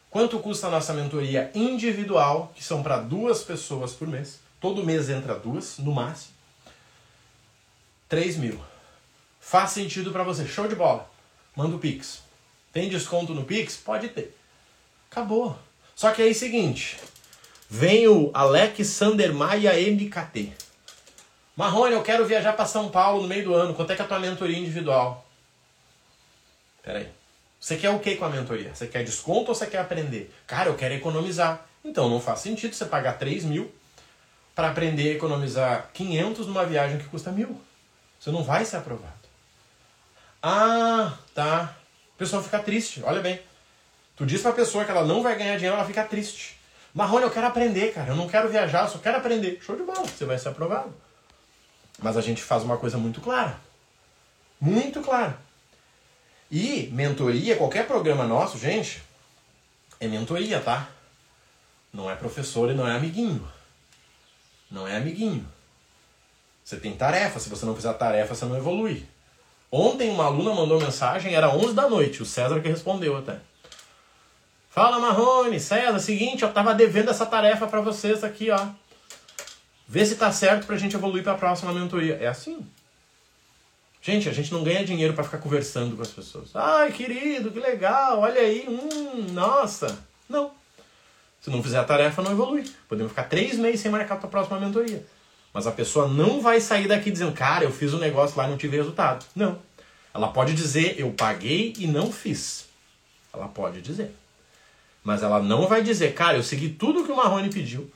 Quanto 0.09 0.39
custa 0.39 0.67
a 0.67 0.71
nossa 0.71 0.93
mentoria 0.93 1.51
individual, 1.53 2.51
que 2.55 2.63
são 2.63 2.83
para 2.83 2.97
duas 2.97 3.43
pessoas 3.43 3.93
por 3.93 4.07
mês? 4.07 4.39
Todo 4.59 4.83
mês 4.83 5.09
entra 5.09 5.35
duas, 5.35 5.77
no 5.77 5.93
máximo. 5.93 6.33
3 8.09 8.37
mil. 8.37 8.74
Faz 9.47 9.69
sentido 9.69 10.11
para 10.11 10.23
você. 10.23 10.47
Show 10.47 10.67
de 10.67 10.73
bola. 10.73 11.07
Manda 11.55 11.75
o 11.75 11.79
Pix. 11.79 12.23
Tem 12.73 12.89
desconto 12.89 13.31
no 13.31 13.45
Pix? 13.45 13.77
Pode 13.77 14.09
ter. 14.09 14.35
Acabou. 15.09 15.55
Só 15.95 16.11
que 16.11 16.23
aí 16.23 16.29
é 16.29 16.31
o 16.31 16.35
seguinte. 16.35 16.97
Vem 17.69 18.07
o 18.07 18.31
Alexander 18.33 19.31
Maia 19.31 19.73
MKT. 19.73 20.51
Marrone, 21.55 21.93
eu 21.93 22.01
quero 22.01 22.25
viajar 22.25 22.53
para 22.53 22.65
São 22.65 22.89
Paulo 22.89 23.21
no 23.21 23.27
meio 23.27 23.43
do 23.43 23.53
ano. 23.53 23.75
Quanto 23.75 23.91
é 23.91 23.95
que 23.95 24.01
é 24.01 24.05
a 24.05 24.07
tua 24.07 24.17
mentoria 24.17 24.57
individual? 24.57 25.23
Pera 26.81 26.97
aí. 26.97 27.09
Você 27.59 27.77
quer 27.77 27.91
o 27.91 27.99
que 27.99 28.15
com 28.15 28.25
a 28.25 28.29
mentoria? 28.29 28.73
Você 28.73 28.87
quer 28.87 29.03
desconto 29.03 29.49
ou 29.49 29.55
você 29.55 29.67
quer 29.67 29.77
aprender? 29.77 30.33
Cara, 30.47 30.69
eu 30.69 30.75
quero 30.75 30.95
economizar. 30.95 31.63
Então 31.83 32.09
não 32.09 32.19
faz 32.19 32.39
sentido 32.39 32.73
você 32.73 32.85
pagar 32.85 33.19
3 33.19 33.45
mil 33.45 33.71
para 34.55 34.69
aprender 34.69 35.11
a 35.11 35.13
economizar 35.13 35.91
500 35.93 36.47
numa 36.47 36.65
viagem 36.65 36.97
que 36.97 37.05
custa 37.05 37.31
mil. 37.31 37.61
Você 38.19 38.31
não 38.31 38.43
vai 38.43 38.65
ser 38.65 38.77
aprovado. 38.77 39.24
Ah, 40.47 41.17
tá. 41.33 41.75
A 42.15 42.17
pessoa 42.19 42.43
fica 42.43 42.59
triste. 42.59 43.01
Olha 43.03 43.19
bem. 43.19 43.41
Tu 44.15 44.27
diz 44.27 44.43
pra 44.43 44.51
pessoa 44.51 44.85
que 44.85 44.91
ela 44.91 45.03
não 45.03 45.23
vai 45.23 45.35
ganhar 45.35 45.55
dinheiro, 45.55 45.75
ela 45.75 45.87
fica 45.87 46.03
triste. 46.03 46.55
Marrone, 46.93 47.23
eu 47.23 47.31
quero 47.31 47.47
aprender, 47.47 47.91
cara. 47.91 48.11
Eu 48.11 48.15
não 48.15 48.29
quero 48.29 48.47
viajar, 48.47 48.83
eu 48.83 48.89
só 48.89 48.99
quero 48.99 49.17
aprender. 49.17 49.59
Show 49.59 49.75
de 49.75 49.81
bola, 49.81 50.05
você 50.05 50.23
vai 50.23 50.37
ser 50.37 50.49
aprovado. 50.49 50.93
Mas 51.97 52.15
a 52.15 52.21
gente 52.21 52.43
faz 52.43 52.61
uma 52.61 52.77
coisa 52.77 52.95
muito 52.95 53.19
clara. 53.21 53.59
Muito 54.61 55.01
clara. 55.01 55.35
E 56.51 56.91
mentoria, 56.93 57.57
qualquer 57.57 57.87
programa 57.87 58.27
nosso, 58.27 58.59
gente, 58.59 59.01
é 59.99 60.07
mentoria, 60.07 60.61
tá? 60.61 60.87
Não 61.91 62.07
é 62.07 62.15
professor 62.15 62.69
e 62.69 62.75
não 62.75 62.87
é 62.87 62.95
amiguinho. 62.95 63.51
Não 64.69 64.87
é 64.87 64.95
amiguinho. 64.95 65.43
Você 66.63 66.77
tem 66.77 66.95
tarefa, 66.95 67.39
se 67.39 67.49
você 67.49 67.65
não 67.65 67.75
fizer 67.75 67.93
tarefa, 67.93 68.35
você 68.35 68.45
não 68.45 68.55
evolui. 68.55 69.07
Ontem 69.77 70.09
uma 70.09 70.23
aluna 70.23 70.53
mandou 70.53 70.79
mensagem, 70.79 71.35
era 71.35 71.53
11 71.53 71.73
da 71.73 71.89
noite, 71.89 72.23
o 72.23 72.25
César 72.25 72.61
que 72.61 72.69
respondeu 72.69 73.17
até. 73.17 73.39
Fala 74.69 75.01
Marrone, 75.01 75.59
César, 75.59 75.99
seguinte, 75.99 76.43
eu 76.43 76.53
tava 76.53 76.73
devendo 76.73 77.11
essa 77.11 77.25
tarefa 77.25 77.67
para 77.67 77.81
vocês 77.81 78.23
aqui, 78.23 78.49
ó. 78.49 78.67
Vê 79.85 80.05
se 80.05 80.15
tá 80.15 80.31
certo 80.31 80.65
pra 80.65 80.77
gente 80.77 80.95
evoluir 80.95 81.25
para 81.25 81.33
a 81.33 81.37
próxima 81.37 81.73
mentoria. 81.73 82.17
É 82.21 82.27
assim. 82.27 82.65
Gente, 84.01 84.29
a 84.29 84.31
gente 84.31 84.53
não 84.53 84.63
ganha 84.63 84.85
dinheiro 84.85 85.13
para 85.13 85.25
ficar 85.25 85.39
conversando 85.39 85.97
com 85.97 86.03
as 86.03 86.11
pessoas. 86.11 86.55
Ai, 86.55 86.93
querido, 86.93 87.51
que 87.51 87.59
legal, 87.59 88.21
olha 88.21 88.39
aí, 88.39 88.65
hum, 88.69 89.33
nossa. 89.33 89.99
Não. 90.29 90.51
Se 91.41 91.49
não 91.49 91.61
fizer 91.61 91.79
a 91.79 91.83
tarefa, 91.83 92.21
não 92.21 92.31
evolui. 92.31 92.63
Podemos 92.87 93.11
ficar 93.11 93.25
três 93.25 93.57
meses 93.57 93.81
sem 93.81 93.91
marcar 93.91 94.15
a 94.23 94.27
próxima 94.27 94.57
mentoria. 94.57 95.05
Mas 95.55 95.65
a 95.65 95.71
pessoa 95.71 96.05
não 96.05 96.41
vai 96.41 96.59
sair 96.59 96.85
daqui 96.85 97.09
dizendo, 97.09 97.31
cara, 97.31 97.63
eu 97.63 97.71
fiz 97.71 97.93
um 97.93 97.97
negócio 97.97 98.37
lá 98.37 98.45
e 98.45 98.49
não 98.49 98.57
tive 98.57 98.75
resultado. 98.75 99.25
Não. 99.33 99.57
Ela 100.13 100.27
pode 100.27 100.53
dizer, 100.53 100.99
eu 100.99 101.09
paguei 101.13 101.73
e 101.79 101.87
não 101.87 102.11
fiz. 102.11 102.67
Ela 103.33 103.47
pode 103.47 103.79
dizer. 103.79 104.13
Mas 105.01 105.23
ela 105.23 105.41
não 105.41 105.65
vai 105.65 105.81
dizer, 105.81 106.13
cara, 106.13 106.35
eu 106.35 106.43
segui 106.43 106.67
tudo 106.67 107.05
que 107.05 107.11
o 107.11 107.15
Marrone 107.15 107.49
pediu 107.49 107.89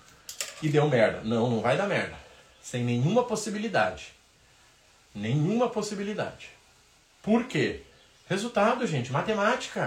e 0.62 0.70
deu 0.70 0.88
merda. 0.88 1.20
Não, 1.26 1.50
não 1.50 1.60
vai 1.60 1.76
dar 1.76 1.86
merda. 1.86 2.16
Sem 2.62 2.82
nenhuma 2.82 3.26
possibilidade. 3.26 4.14
Nenhuma 5.14 5.68
possibilidade. 5.68 6.52
Por 7.22 7.44
quê? 7.44 7.82
Resultado, 8.30 8.88
gente, 8.88 9.12
matemática. 9.12 9.84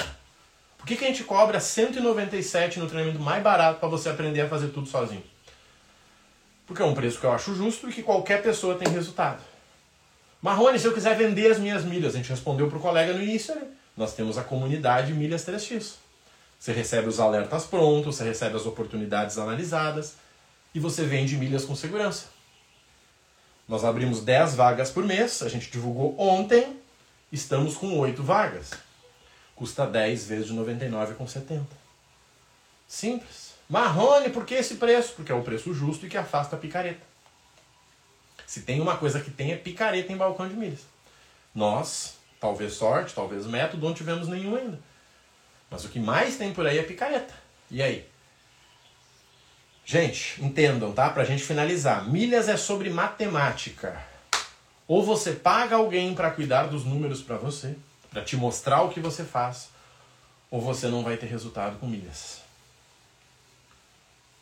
Por 0.77 0.87
que, 0.87 0.95
que 0.95 1.07
a 1.07 1.09
gente 1.09 1.25
cobra 1.25 1.59
197 1.59 2.79
no 2.79 2.87
treinamento 2.87 3.19
mais 3.19 3.43
barato 3.43 3.81
para 3.81 3.89
você 3.89 4.11
aprender 4.11 4.43
a 4.43 4.49
fazer 4.51 4.69
tudo 4.69 4.87
sozinho? 4.87 5.32
Porque 6.67 6.83
é 6.83 6.85
um 6.85 6.95
preço 6.95 7.19
que 7.19 7.27
eu 7.27 7.33
acho 7.33 7.55
justo 7.55 7.89
e 7.89 7.93
que 7.93 8.03
qualquer 8.03 8.43
pessoa 8.43 8.77
tem 8.77 8.93
resultado. 8.93 9.43
Marrone, 10.41 10.79
se 10.79 10.87
eu 10.87 10.93
quiser 10.93 11.17
vender 11.17 11.51
as 11.51 11.59
minhas 11.59 11.85
milhas, 11.85 12.15
a 12.15 12.19
gente 12.19 12.31
respondeu 12.31 12.69
para 12.69 12.79
o 12.79 12.81
colega 12.81 13.13
no 13.13 13.23
início, 13.23 13.55
né? 13.55 13.63
Nós 13.97 14.15
temos 14.15 14.39
a 14.39 14.43
comunidade 14.43 15.13
Milhas 15.13 15.45
3x. 15.45 15.95
Você 16.59 16.73
recebe 16.73 17.09
os 17.09 17.21
alertas 17.21 17.65
prontos, 17.65 18.17
você 18.17 18.25
recebe 18.25 18.57
as 18.57 18.67
oportunidades 18.67 19.37
analisadas 19.37 20.15
e 20.75 20.81
você 20.81 21.05
vende 21.05 21.37
milhas 21.37 21.65
com 21.65 21.75
segurança. 21.75 22.27
Nós 23.69 23.85
abrimos 23.85 24.21
10 24.21 24.55
vagas 24.55 24.91
por 24.91 25.05
mês, 25.05 25.43
a 25.43 25.49
gente 25.49 25.71
divulgou 25.71 26.15
ontem, 26.19 26.77
estamos 27.31 27.77
com 27.77 27.99
8 27.99 28.23
vagas. 28.23 28.71
Custa 29.55 29.87
10 29.87 30.27
vezes 30.27 30.47
de 30.47 30.55
99,70. 30.55 31.63
Simples. 32.87 33.42
Marrone, 33.69 34.31
por 34.31 34.45
que 34.45 34.55
esse 34.55 34.77
preço? 34.77 35.15
Porque 35.15 35.33
é 35.33 35.35
o 35.35 35.43
preço 35.43 35.73
justo 35.73 36.07
e 36.07 36.09
que 36.09 36.19
afasta 36.19 36.57
a 36.57 36.59
picareta. 36.59 37.07
Se 38.47 38.63
tem 38.63 38.81
uma 38.81 38.97
coisa 38.97 39.21
que 39.21 39.31
tem 39.31 39.53
é 39.53 39.57
picareta 39.57 40.13
em 40.13 40.17
balcão 40.17 40.47
de 40.47 40.55
milhas. 40.55 40.81
Nós, 41.55 42.19
talvez 42.39 42.75
sorte, 42.75 43.15
talvez 43.15 43.47
método, 43.47 43.87
não 43.87 43.95
tivemos 43.95 44.29
nenhum 44.29 44.57
ainda. 44.57 44.79
Mas 45.71 45.85
o 45.85 45.89
que 45.89 45.99
mais 45.99 46.37
tem 46.37 46.53
por 46.53 46.67
aí 46.67 46.79
é 46.79 46.83
picareta. 46.83 47.33
E 47.71 47.83
aí? 47.83 48.07
Gente, 49.87 50.43
entendam, 50.43 50.93
tá? 50.93 51.09
Pra 51.09 51.25
gente 51.25 51.43
finalizar. 51.43 52.07
Milhas 52.09 52.49
é 52.49 52.57
sobre 52.59 52.91
matemática. 52.91 54.05
Ou 54.87 55.03
você 55.03 55.33
paga 55.33 55.77
alguém 55.77 56.15
para 56.15 56.31
cuidar 56.31 56.65
dos 56.65 56.85
números 56.85 57.23
para 57.23 57.39
você, 57.39 57.75
para 58.11 58.23
te 58.23 58.37
mostrar 58.37 58.83
o 58.83 58.91
que 58.91 59.01
você 59.01 59.25
faz, 59.25 59.71
ou 60.51 60.61
você 60.61 60.89
não 60.89 61.03
vai 61.03 61.17
ter 61.17 61.27
resultado 61.27 61.79
com 61.79 61.87
milhas. 61.87 62.42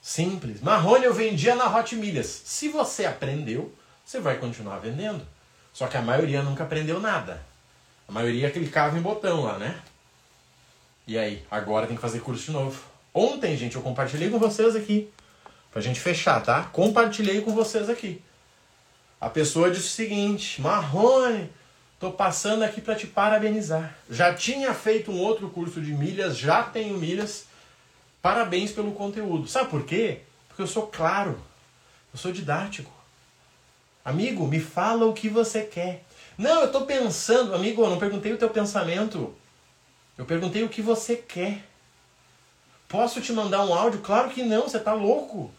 Simples. 0.00 0.60
Marrone 0.60 1.04
eu 1.04 1.14
vendia 1.14 1.54
na 1.54 1.74
Hot 1.74 1.94
Milhas. 1.94 2.26
Se 2.44 2.68
você 2.68 3.04
aprendeu, 3.04 3.74
você 4.04 4.18
vai 4.18 4.38
continuar 4.38 4.78
vendendo. 4.78 5.26
Só 5.72 5.86
que 5.86 5.96
a 5.96 6.02
maioria 6.02 6.42
nunca 6.42 6.64
aprendeu 6.64 7.00
nada. 7.00 7.42
A 8.08 8.12
maioria 8.12 8.50
clicava 8.50 8.98
em 8.98 9.02
botão 9.02 9.42
lá, 9.42 9.58
né? 9.58 9.78
E 11.06 11.18
aí, 11.18 11.44
agora 11.50 11.86
tem 11.86 11.96
que 11.96 12.02
fazer 12.02 12.20
curso 12.20 12.46
de 12.46 12.50
novo. 12.50 12.82
Ontem, 13.12 13.56
gente, 13.56 13.76
eu 13.76 13.82
compartilhei 13.82 14.30
com 14.30 14.38
vocês 14.38 14.74
aqui. 14.74 15.12
Pra 15.70 15.80
gente 15.80 16.00
fechar, 16.00 16.40
tá? 16.42 16.64
Compartilhei 16.64 17.40
com 17.42 17.54
vocês 17.54 17.88
aqui. 17.88 18.22
A 19.20 19.28
pessoa 19.28 19.70
disse 19.70 19.86
o 19.86 19.90
seguinte: 19.90 20.60
Marrone, 20.60 21.50
tô 22.00 22.10
passando 22.10 22.62
aqui 22.62 22.80
para 22.80 22.96
te 22.96 23.06
parabenizar. 23.06 23.94
Já 24.08 24.34
tinha 24.34 24.72
feito 24.74 25.12
um 25.12 25.18
outro 25.18 25.48
curso 25.50 25.80
de 25.80 25.92
milhas, 25.92 26.36
já 26.36 26.62
tenho 26.62 26.96
milhas 26.96 27.44
Parabéns 28.22 28.72
pelo 28.72 28.92
conteúdo. 28.92 29.48
Sabe 29.48 29.70
por 29.70 29.84
quê? 29.84 30.20
Porque 30.48 30.62
eu 30.62 30.66
sou 30.66 30.86
claro. 30.86 31.40
Eu 32.12 32.18
sou 32.18 32.32
didático. 32.32 32.90
Amigo, 34.04 34.46
me 34.46 34.60
fala 34.60 35.06
o 35.06 35.12
que 35.12 35.28
você 35.28 35.62
quer. 35.62 36.04
Não, 36.36 36.60
eu 36.60 36.66
estou 36.66 36.86
pensando, 36.86 37.54
amigo, 37.54 37.82
eu 37.82 37.90
não 37.90 37.98
perguntei 37.98 38.32
o 38.32 38.38
teu 38.38 38.50
pensamento. 38.50 39.34
Eu 40.16 40.24
perguntei 40.24 40.62
o 40.62 40.68
que 40.68 40.82
você 40.82 41.16
quer. 41.16 41.64
Posso 42.88 43.20
te 43.20 43.32
mandar 43.32 43.64
um 43.64 43.72
áudio? 43.72 44.00
Claro 44.00 44.30
que 44.30 44.42
não, 44.42 44.62
você 44.62 44.78
está 44.78 44.92
louco. 44.92 45.50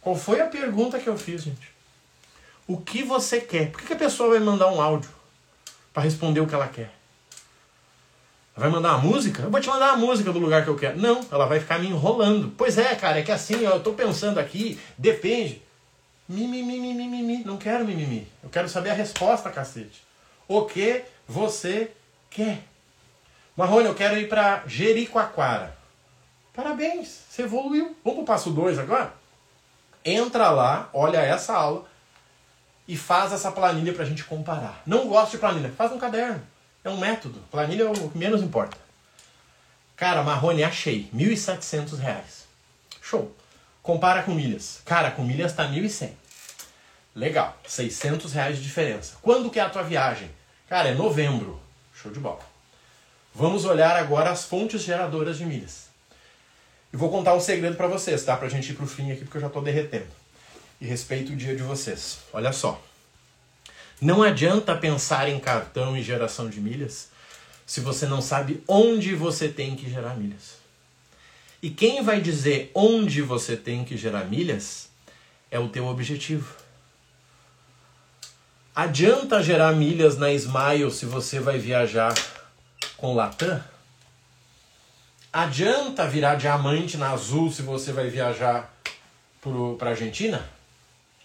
Qual 0.00 0.14
foi 0.16 0.40
a 0.40 0.46
pergunta 0.46 0.98
que 0.98 1.08
eu 1.08 1.16
fiz, 1.16 1.42
gente? 1.42 1.72
O 2.66 2.76
que 2.76 3.02
você 3.02 3.40
quer? 3.40 3.70
Por 3.70 3.80
que 3.82 3.92
a 3.92 3.96
pessoa 3.96 4.30
vai 4.30 4.40
mandar 4.40 4.70
um 4.70 4.80
áudio 4.80 5.10
para 5.92 6.02
responder 6.02 6.40
o 6.40 6.46
que 6.46 6.54
ela 6.54 6.68
quer? 6.68 6.92
Vai 8.54 8.68
mandar 8.68 8.96
uma 8.96 8.98
música? 8.98 9.42
Eu 9.42 9.50
vou 9.50 9.60
te 9.60 9.68
mandar 9.68 9.92
a 9.92 9.96
música 9.96 10.30
do 10.30 10.38
lugar 10.38 10.62
que 10.62 10.68
eu 10.68 10.76
quero. 10.76 10.98
Não, 10.98 11.20
ela 11.30 11.46
vai 11.46 11.58
ficar 11.58 11.78
me 11.78 11.88
enrolando. 11.88 12.52
Pois 12.56 12.76
é, 12.76 12.94
cara, 12.94 13.18
é 13.18 13.22
que 13.22 13.32
assim, 13.32 13.66
ó, 13.66 13.70
eu 13.70 13.82
tô 13.82 13.92
pensando 13.92 14.38
aqui, 14.38 14.78
depende. 14.98 15.62
Mimimi, 16.28 16.78
mimimi, 16.78 17.08
mimimi. 17.08 17.44
Não 17.44 17.56
quero 17.56 17.84
mimimi. 17.84 18.28
Eu 18.42 18.50
quero 18.50 18.68
saber 18.68 18.90
a 18.90 18.94
resposta, 18.94 19.50
cacete. 19.50 20.02
O 20.46 20.62
que 20.66 21.02
você 21.26 21.92
quer? 22.28 22.62
Marrone, 23.56 23.86
eu 23.86 23.94
quero 23.94 24.18
ir 24.18 24.28
para 24.28 24.62
Jericoacoara. 24.66 25.76
Parabéns, 26.52 27.08
você 27.30 27.42
evoluiu. 27.42 27.96
Vamos 28.04 28.18
pro 28.18 28.26
passo 28.26 28.50
2 28.50 28.78
agora? 28.78 29.14
Entra 30.04 30.50
lá, 30.50 30.90
olha 30.92 31.18
essa 31.18 31.54
aula 31.54 31.86
e 32.86 32.96
faz 32.96 33.32
essa 33.32 33.50
planilha 33.50 33.94
pra 33.94 34.04
gente 34.04 34.24
comparar. 34.24 34.82
Não 34.86 35.08
gosto 35.08 35.32
de 35.32 35.38
planilha, 35.38 35.70
faz 35.70 35.92
um 35.92 35.98
caderno. 35.98 36.42
É 36.84 36.90
um 36.90 36.98
método. 36.98 37.38
Planilha 37.50 37.84
é 37.84 37.90
o 37.90 38.10
que 38.10 38.18
menos 38.18 38.42
importa. 38.42 38.76
Cara, 39.96 40.22
Marrone, 40.22 40.64
achei. 40.64 41.08
R$ 41.12 41.24
1.700. 41.34 42.24
Show. 43.00 43.34
Compara 43.82 44.22
com 44.22 44.32
milhas. 44.32 44.80
Cara, 44.84 45.10
com 45.10 45.24
milhas 45.24 45.52
tá 45.52 45.68
1.100. 45.68 46.10
Legal. 47.14 47.56
600 47.66 48.32
reais 48.32 48.56
de 48.56 48.62
diferença. 48.62 49.16
Quando 49.22 49.50
que 49.50 49.60
é 49.60 49.62
a 49.62 49.70
tua 49.70 49.82
viagem? 49.82 50.30
Cara, 50.68 50.88
é 50.88 50.94
novembro. 50.94 51.60
Show 51.94 52.10
de 52.10 52.18
bola. 52.18 52.40
Vamos 53.34 53.64
olhar 53.64 53.96
agora 53.96 54.30
as 54.30 54.44
fontes 54.44 54.82
geradoras 54.82 55.38
de 55.38 55.46
milhas. 55.46 55.86
E 56.92 56.96
vou 56.96 57.10
contar 57.10 57.34
um 57.34 57.40
segredo 57.40 57.76
para 57.76 57.86
vocês, 57.86 58.22
tá? 58.24 58.36
Pra 58.36 58.48
gente 58.48 58.70
ir 58.70 58.74
pro 58.74 58.86
fim 58.86 59.10
aqui, 59.10 59.24
porque 59.24 59.38
eu 59.38 59.40
já 59.40 59.48
tô 59.48 59.60
derretendo. 59.60 60.10
E 60.80 60.86
respeito 60.86 61.32
o 61.32 61.36
dia 61.36 61.56
de 61.56 61.62
vocês. 61.62 62.18
Olha 62.32 62.52
só. 62.52 62.80
Não 64.02 64.20
adianta 64.20 64.74
pensar 64.74 65.28
em 65.28 65.38
cartão 65.38 65.96
e 65.96 66.02
geração 66.02 66.50
de 66.50 66.60
milhas 66.60 67.08
se 67.64 67.80
você 67.80 68.04
não 68.04 68.20
sabe 68.20 68.60
onde 68.66 69.14
você 69.14 69.48
tem 69.48 69.76
que 69.76 69.88
gerar 69.88 70.16
milhas. 70.16 70.56
E 71.62 71.70
quem 71.70 72.02
vai 72.02 72.20
dizer 72.20 72.72
onde 72.74 73.22
você 73.22 73.56
tem 73.56 73.84
que 73.84 73.96
gerar 73.96 74.24
milhas 74.24 74.88
é 75.52 75.58
o 75.60 75.68
teu 75.68 75.86
objetivo. 75.86 76.52
Adianta 78.74 79.40
gerar 79.40 79.72
milhas 79.72 80.18
na 80.18 80.32
Smile 80.32 80.90
se 80.90 81.06
você 81.06 81.38
vai 81.38 81.58
viajar 81.58 82.12
com 82.96 83.14
Latam? 83.14 83.62
Adianta 85.32 86.08
virar 86.08 86.34
diamante 86.34 86.96
na 86.96 87.12
Azul 87.12 87.52
se 87.52 87.62
você 87.62 87.92
vai 87.92 88.08
viajar 88.08 88.68
para 89.78 89.90
a 89.90 89.92
Argentina? 89.92 90.44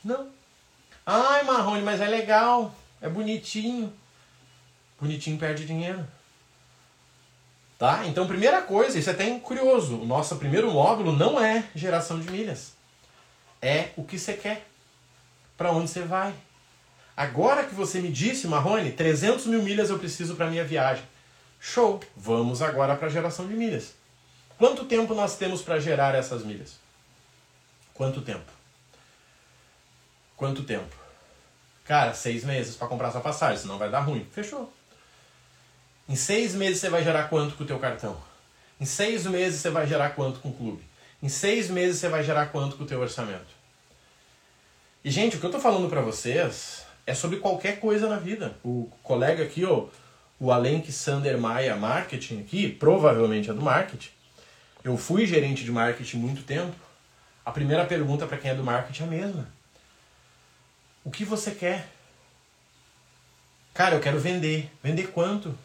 Não. 0.06 0.37
Ai, 1.10 1.44
Marrone, 1.44 1.84
mas 1.84 2.02
é 2.02 2.06
legal, 2.06 2.76
é 3.02 3.08
bonitinho. 3.08 3.94
Bonitinho 5.00 5.40
perde 5.40 5.66
dinheiro. 5.66 6.06
Tá? 7.80 8.06
Então, 8.06 8.28
primeira 8.28 8.62
coisa, 8.62 9.00
isso 9.00 9.10
é 9.10 9.14
até 9.14 9.40
curioso. 9.40 10.02
O 10.02 10.06
nosso 10.06 10.36
primeiro 10.36 10.70
módulo 10.70 11.14
não 11.14 11.40
é 11.40 11.64
geração 11.74 12.20
de 12.20 12.30
milhas. 12.30 12.74
É 13.62 13.92
o 13.96 14.04
que 14.04 14.20
você 14.20 14.34
quer. 14.34 14.68
Para 15.56 15.72
onde 15.72 15.90
você 15.90 16.02
vai. 16.02 16.34
Agora 17.16 17.64
que 17.64 17.74
você 17.74 18.02
me 18.02 18.12
disse, 18.12 18.46
Marrone, 18.46 18.92
300 18.92 19.46
mil 19.46 19.64
milhas 19.64 19.90
eu 19.90 19.98
preciso 19.98 20.36
para 20.36 20.50
minha 20.50 20.66
viagem. 20.66 21.06
Show! 21.58 22.02
Vamos 22.18 22.62
agora 22.62 22.98
para 22.98 23.08
a 23.08 23.12
geração 23.12 23.48
de 23.48 23.54
milhas. 23.54 23.94
Quanto 24.58 24.84
tempo 24.84 25.16
nós 25.16 25.38
temos 25.38 25.62
para 25.62 25.80
gerar 25.80 26.14
essas 26.16 26.44
milhas? 26.44 26.76
Quanto 27.94 28.22
tempo? 28.22 28.57
Quanto 30.38 30.64
tempo? 30.64 30.96
Cara, 31.84 32.14
seis 32.14 32.44
meses 32.46 32.76
para 32.76 32.88
comprar 32.88 33.12
sua 33.12 33.22
passagem, 33.22 33.58
senão 33.58 33.78
vai 33.78 33.90
dar 33.90 34.02
ruim. 34.02 34.26
Fechou. 34.32 34.72
Em 36.08 36.16
seis 36.16 36.54
meses 36.54 36.80
você 36.80 36.90
vai 36.90 37.04
gerar 37.04 37.24
quanto 37.24 37.56
com 37.56 37.64
o 37.64 37.68
teu 37.68 37.80
cartão? 37.80 38.16
Em 38.80 38.86
seis 38.86 39.26
meses 39.26 39.60
você 39.60 39.72
vai 39.72 39.88
gerar 39.88 40.12
quanto 40.12 40.40
com 40.40 40.50
o 40.50 40.54
clube? 40.54 40.84
Em 41.22 41.28
seis 41.28 41.70
meses 41.70 42.00
você 42.00 42.08
vai 42.08 42.24
gerar 42.24 42.46
quanto 42.48 42.78
com 42.78 42.84
o 42.84 42.88
teu 42.88 43.02
orçamento? 43.02 43.58
E, 45.04 45.10
gente, 45.10 45.38
o 45.38 45.40
que 45.40 45.46
eu 45.46 45.52
tô 45.52 45.60
falando 45.60 45.90
para 45.90 46.02
vocês 46.02 46.86
é 47.06 47.14
sobre 47.14 47.38
qualquer 47.38 47.80
coisa 47.80 48.08
na 48.08 48.18
vida. 48.18 48.56
O 48.64 48.92
colega 49.02 49.44
aqui, 49.44 49.66
ó, 49.66 49.88
o 50.40 50.52
Alenk 50.52 50.92
Sander 50.92 51.38
Maia 51.40 51.76
Marketing 51.76 52.42
aqui, 52.42 52.70
provavelmente 52.70 53.50
é 53.50 53.54
do 53.54 53.62
marketing. 53.62 54.12
Eu 54.84 54.96
fui 54.98 55.26
gerente 55.26 55.64
de 55.64 55.72
marketing 55.72 56.18
muito 56.18 56.44
tempo. 56.44 56.76
A 57.44 57.52
primeira 57.52 57.86
pergunta 57.86 58.28
para 58.28 58.38
quem 58.38 58.52
é 58.52 58.56
do 58.56 58.64
marketing 58.64 59.04
é 59.04 59.06
a 59.06 59.10
mesma. 59.10 59.57
O 61.08 61.10
que 61.10 61.24
você 61.24 61.52
quer? 61.52 61.88
Cara, 63.74 63.96
eu 63.96 64.02
quero 64.02 64.20
vender. 64.20 64.70
Vender 64.84 65.08
quanto? 65.08 65.58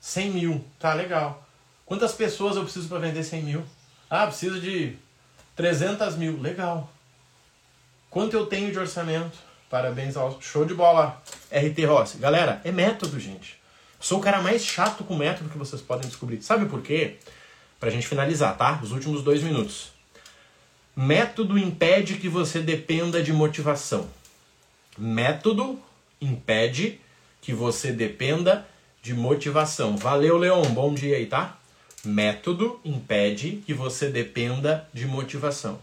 100 0.00 0.30
mil. 0.30 0.64
Tá, 0.78 0.94
legal. 0.94 1.44
Quantas 1.84 2.12
pessoas 2.12 2.54
eu 2.54 2.62
preciso 2.62 2.88
para 2.88 3.00
vender 3.00 3.24
100 3.24 3.42
mil? 3.42 3.64
Ah, 4.08 4.24
preciso 4.28 4.60
de 4.60 4.96
300 5.56 6.14
mil. 6.14 6.40
Legal. 6.40 6.88
Quanto 8.08 8.34
eu 8.34 8.46
tenho 8.46 8.70
de 8.70 8.78
orçamento? 8.78 9.36
Parabéns 9.68 10.16
ao 10.16 10.40
show 10.40 10.64
de 10.64 10.74
bola, 10.74 11.20
RT 11.50 11.84
Rossi. 11.84 12.18
Galera, 12.18 12.60
é 12.62 12.70
método, 12.70 13.18
gente. 13.18 13.58
Sou 13.98 14.20
o 14.20 14.22
cara 14.22 14.40
mais 14.40 14.64
chato 14.64 15.02
com 15.02 15.16
método 15.16 15.50
que 15.50 15.58
vocês 15.58 15.82
podem 15.82 16.08
descobrir. 16.08 16.40
Sabe 16.40 16.66
por 16.66 16.82
quê? 16.82 17.16
Pra 17.80 17.90
gente 17.90 18.06
finalizar, 18.06 18.56
tá? 18.56 18.78
Os 18.80 18.92
últimos 18.92 19.24
dois 19.24 19.42
minutos. 19.42 19.90
Método 20.94 21.58
impede 21.58 22.14
que 22.14 22.28
você 22.28 22.60
dependa 22.60 23.20
de 23.20 23.32
motivação. 23.32 24.08
Método 24.98 25.80
impede 26.20 27.00
que 27.40 27.52
você 27.52 27.92
dependa 27.92 28.66
de 29.00 29.14
motivação. 29.14 29.96
Valeu, 29.96 30.36
Leon. 30.36 30.62
Bom 30.70 30.92
dia 30.92 31.16
aí, 31.16 31.26
tá? 31.26 31.56
Método 32.04 32.80
impede 32.84 33.62
que 33.64 33.72
você 33.72 34.08
dependa 34.08 34.88
de 34.92 35.06
motivação. 35.06 35.78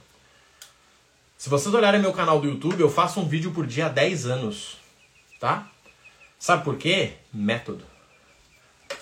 Se 1.38 1.49
vocês 1.49 1.74
olharem 1.74 2.01
meu 2.01 2.11
canal 2.11 2.41
do 2.41 2.47
YouTube, 2.47 2.82
eu 2.82 2.89
faço 2.89 3.22
um 3.22 3.28
vídeo 3.28 3.51
por 3.51 3.66
dia 3.66 3.86
há 3.86 3.89
10 3.89 4.26
anos, 4.26 4.78
tá? 5.39 5.72
Sabe 6.38 6.66
por 6.66 6.78
quê? 6.78 7.13
Método. 7.34 7.86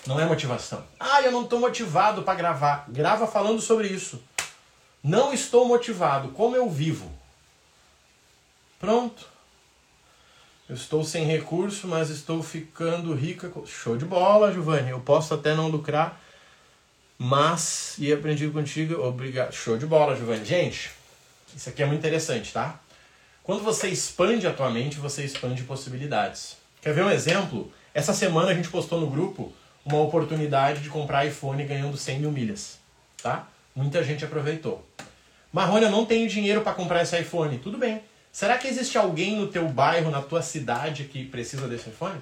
Não 0.06 0.20
é 0.20 0.26
motivação. 0.26 0.84
Ah, 1.00 1.22
eu 1.22 1.32
não 1.32 1.42
estou 1.42 1.58
motivado 1.58 2.22
para 2.22 2.34
gravar. 2.34 2.84
Grava 2.88 3.26
falando 3.26 3.60
sobre 3.60 3.88
isso. 3.88 4.22
Não 5.02 5.32
estou 5.32 5.66
motivado. 5.66 6.28
Como 6.28 6.54
eu 6.54 6.70
vivo? 6.70 7.10
Pronto. 8.78 9.33
Eu 10.66 10.74
estou 10.74 11.04
sem 11.04 11.26
recurso, 11.26 11.86
mas 11.86 12.08
estou 12.08 12.42
ficando 12.42 13.14
rica. 13.14 13.52
Show 13.66 13.98
de 13.98 14.06
bola, 14.06 14.50
Giovanni. 14.50 14.90
Eu 14.90 15.00
posso 15.00 15.34
até 15.34 15.54
não 15.54 15.68
lucrar, 15.68 16.18
mas 17.18 17.96
e 17.98 18.10
aprendi 18.10 18.48
contigo. 18.48 19.02
Obrigado. 19.02 19.52
Show 19.52 19.76
de 19.76 19.84
bola, 19.84 20.16
Giovanni. 20.16 20.44
Gente, 20.44 20.90
isso 21.54 21.68
aqui 21.68 21.82
é 21.82 21.86
muito 21.86 22.00
interessante, 22.00 22.50
tá? 22.50 22.80
Quando 23.42 23.62
você 23.62 23.88
expande 23.88 24.46
a 24.46 24.54
tua 24.54 24.70
mente, 24.70 24.98
você 24.98 25.22
expande 25.22 25.62
possibilidades. 25.64 26.56
Quer 26.80 26.94
ver 26.94 27.04
um 27.04 27.10
exemplo? 27.10 27.70
Essa 27.92 28.14
semana 28.14 28.50
a 28.50 28.54
gente 28.54 28.70
postou 28.70 28.98
no 28.98 29.06
grupo 29.06 29.52
uma 29.84 30.00
oportunidade 30.00 30.80
de 30.80 30.88
comprar 30.88 31.26
iPhone 31.26 31.62
ganhando 31.64 31.96
100 31.96 32.20
mil 32.20 32.32
milhas, 32.32 32.78
tá? 33.22 33.46
Muita 33.76 34.02
gente 34.02 34.24
aproveitou. 34.24 34.82
Marrone, 35.52 35.84
eu 35.84 35.90
não 35.90 36.06
tenho 36.06 36.26
dinheiro 36.26 36.62
para 36.62 36.72
comprar 36.72 37.02
esse 37.02 37.20
iPhone. 37.20 37.58
Tudo 37.58 37.76
bem. 37.76 38.00
Será 38.34 38.58
que 38.58 38.66
existe 38.66 38.98
alguém 38.98 39.36
no 39.36 39.46
teu 39.46 39.68
bairro, 39.68 40.10
na 40.10 40.20
tua 40.20 40.42
cidade 40.42 41.04
que 41.04 41.24
precisa 41.24 41.68
desse 41.68 41.88
iPhone? 41.88 42.20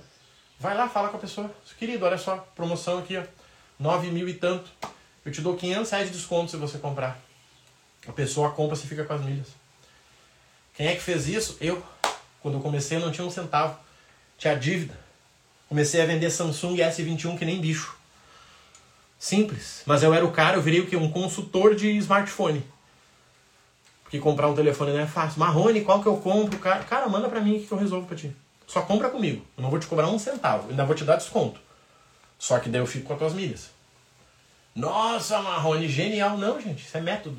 Vai 0.61 0.77
lá, 0.77 0.87
fala 0.87 1.09
com 1.09 1.17
a 1.17 1.21
pessoa. 1.21 1.51
Querido, 1.79 2.05
olha 2.05 2.19
só, 2.19 2.37
promoção 2.55 2.99
aqui, 2.99 3.17
ó. 3.17 3.23
9 3.79 4.11
mil 4.11 4.29
e 4.29 4.35
tanto. 4.35 4.71
Eu 5.25 5.33
te 5.33 5.41
dou 5.41 5.57
500 5.57 5.91
reais 5.91 6.09
de 6.09 6.15
desconto 6.15 6.51
se 6.51 6.59
você 6.59 6.77
comprar. 6.77 7.19
A 8.07 8.13
pessoa 8.13 8.51
compra, 8.51 8.77
você 8.77 8.87
fica 8.87 9.05
com 9.05 9.15
as 9.15 9.23
milhas. 9.23 9.47
Quem 10.75 10.87
é 10.87 10.95
que 10.95 11.01
fez 11.01 11.27
isso? 11.29 11.57
Eu. 11.63 11.83
Quando 12.43 12.59
eu 12.59 12.61
comecei, 12.61 12.99
eu 12.99 13.01
não 13.01 13.11
tinha 13.11 13.27
um 13.27 13.31
centavo. 13.31 13.79
Tinha 14.37 14.55
dívida. 14.55 14.95
Comecei 15.67 16.03
a 16.03 16.05
vender 16.05 16.31
Samsung 16.31 16.77
S21 16.77 17.39
que 17.39 17.47
nem 17.47 17.59
bicho. 17.59 17.97
Simples. 19.19 19.81
Mas 19.87 20.03
eu 20.03 20.13
era 20.13 20.27
o 20.27 20.31
cara, 20.31 20.59
eu 20.59 20.63
virei 20.63 20.81
o 20.81 20.87
quê? 20.87 20.95
Um 20.95 21.11
consultor 21.11 21.75
de 21.75 21.89
smartphone. 21.97 22.63
Porque 24.13 24.23
comprar 24.23 24.47
um 24.47 24.55
telefone 24.55 24.93
não 24.93 25.01
é 25.01 25.07
fácil. 25.07 25.41
Marrone, 25.41 25.81
qual 25.81 26.03
que 26.03 26.07
eu 26.07 26.19
compro? 26.19 26.59
Cara, 26.59 26.85
cara 26.85 27.09
manda 27.09 27.31
pra 27.31 27.41
mim 27.41 27.65
que 27.67 27.73
eu 27.73 27.79
resolvo 27.79 28.07
pra 28.07 28.15
ti. 28.15 28.31
Só 28.67 28.83
compra 28.83 29.09
comigo. 29.09 29.43
Eu 29.57 29.63
não 29.63 29.71
vou 29.71 29.79
te 29.79 29.87
cobrar 29.87 30.07
um 30.07 30.19
centavo. 30.19 30.69
Ainda 30.69 30.85
vou 30.85 30.95
te 30.95 31.03
dar 31.03 31.17
desconto. 31.17 31.59
Só 32.39 32.59
que 32.59 32.69
daí 32.69 32.83
eu 32.83 32.87
fico 32.87 33.07
com 33.07 33.15
as 33.15 33.19
tuas 33.19 33.33
milhas. 33.33 33.71
Nossa, 34.75 35.41
Marrone, 35.41 35.89
genial. 35.89 36.37
Não, 36.37 36.61
gente, 36.61 36.85
isso 36.85 36.95
é 36.95 37.01
método. 37.01 37.39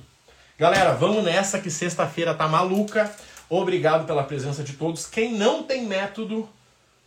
Galera, 0.57 0.95
vamos 0.95 1.23
nessa 1.23 1.59
que 1.59 1.69
sexta-feira 1.69 2.33
tá 2.33 2.47
maluca. 2.47 3.13
Obrigado 3.47 4.07
pela 4.07 4.23
presença 4.23 4.63
de 4.63 4.73
todos. 4.73 5.05
Quem 5.05 5.31
não 5.31 5.61
tem 5.61 5.85
método, 5.85 6.49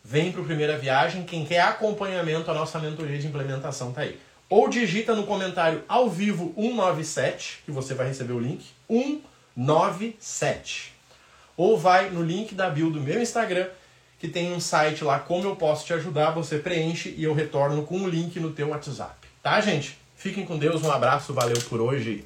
vem 0.05 0.31
para 0.31 0.45
Primeira 0.45 0.79
Viagem. 0.79 1.25
Quem 1.25 1.45
quer 1.45 1.63
acompanhamento, 1.63 2.49
a 2.53 2.55
nossa 2.55 2.79
mentoria 2.79 3.19
de 3.19 3.27
implementação 3.27 3.91
tá 3.91 4.03
aí. 4.03 4.17
Ou 4.49 4.69
digita 4.69 5.13
no 5.13 5.27
comentário 5.27 5.83
ao 5.89 6.09
vivo 6.09 6.55
197, 6.55 7.63
que 7.65 7.73
você 7.73 7.95
vai 7.95 8.07
receber 8.07 8.33
o 8.33 8.39
link. 8.39 8.65
197. 8.89 9.35
Ou 11.57 11.79
vai 11.79 12.11
no 12.11 12.23
link 12.23 12.55
da 12.55 12.69
bio 12.69 12.91
do 12.91 13.01
meu 13.01 13.21
Instagram, 13.21 13.67
que 14.19 14.29
tem 14.29 14.53
um 14.53 14.61
site 14.61 15.03
lá, 15.03 15.19
como 15.19 15.49
eu 15.49 15.57
posso 15.57 15.87
te 15.87 15.95
ajudar. 15.95 16.33
Você 16.33 16.59
preenche 16.59 17.15
e 17.17 17.25
eu 17.25 17.33
retorno 17.33 17.83
com 17.85 18.03
o 18.03 18.09
link 18.09 18.39
no 18.39 18.53
teu 18.53 18.69
WhatsApp. 18.69 19.15
Tá, 19.43 19.61
gente? 19.61 19.99
Fiquem 20.17 20.45
com 20.45 20.59
Deus, 20.59 20.83
um 20.83 20.91
abraço, 20.91 21.33
valeu 21.33 21.59
por 21.69 21.81
hoje. 21.81 22.25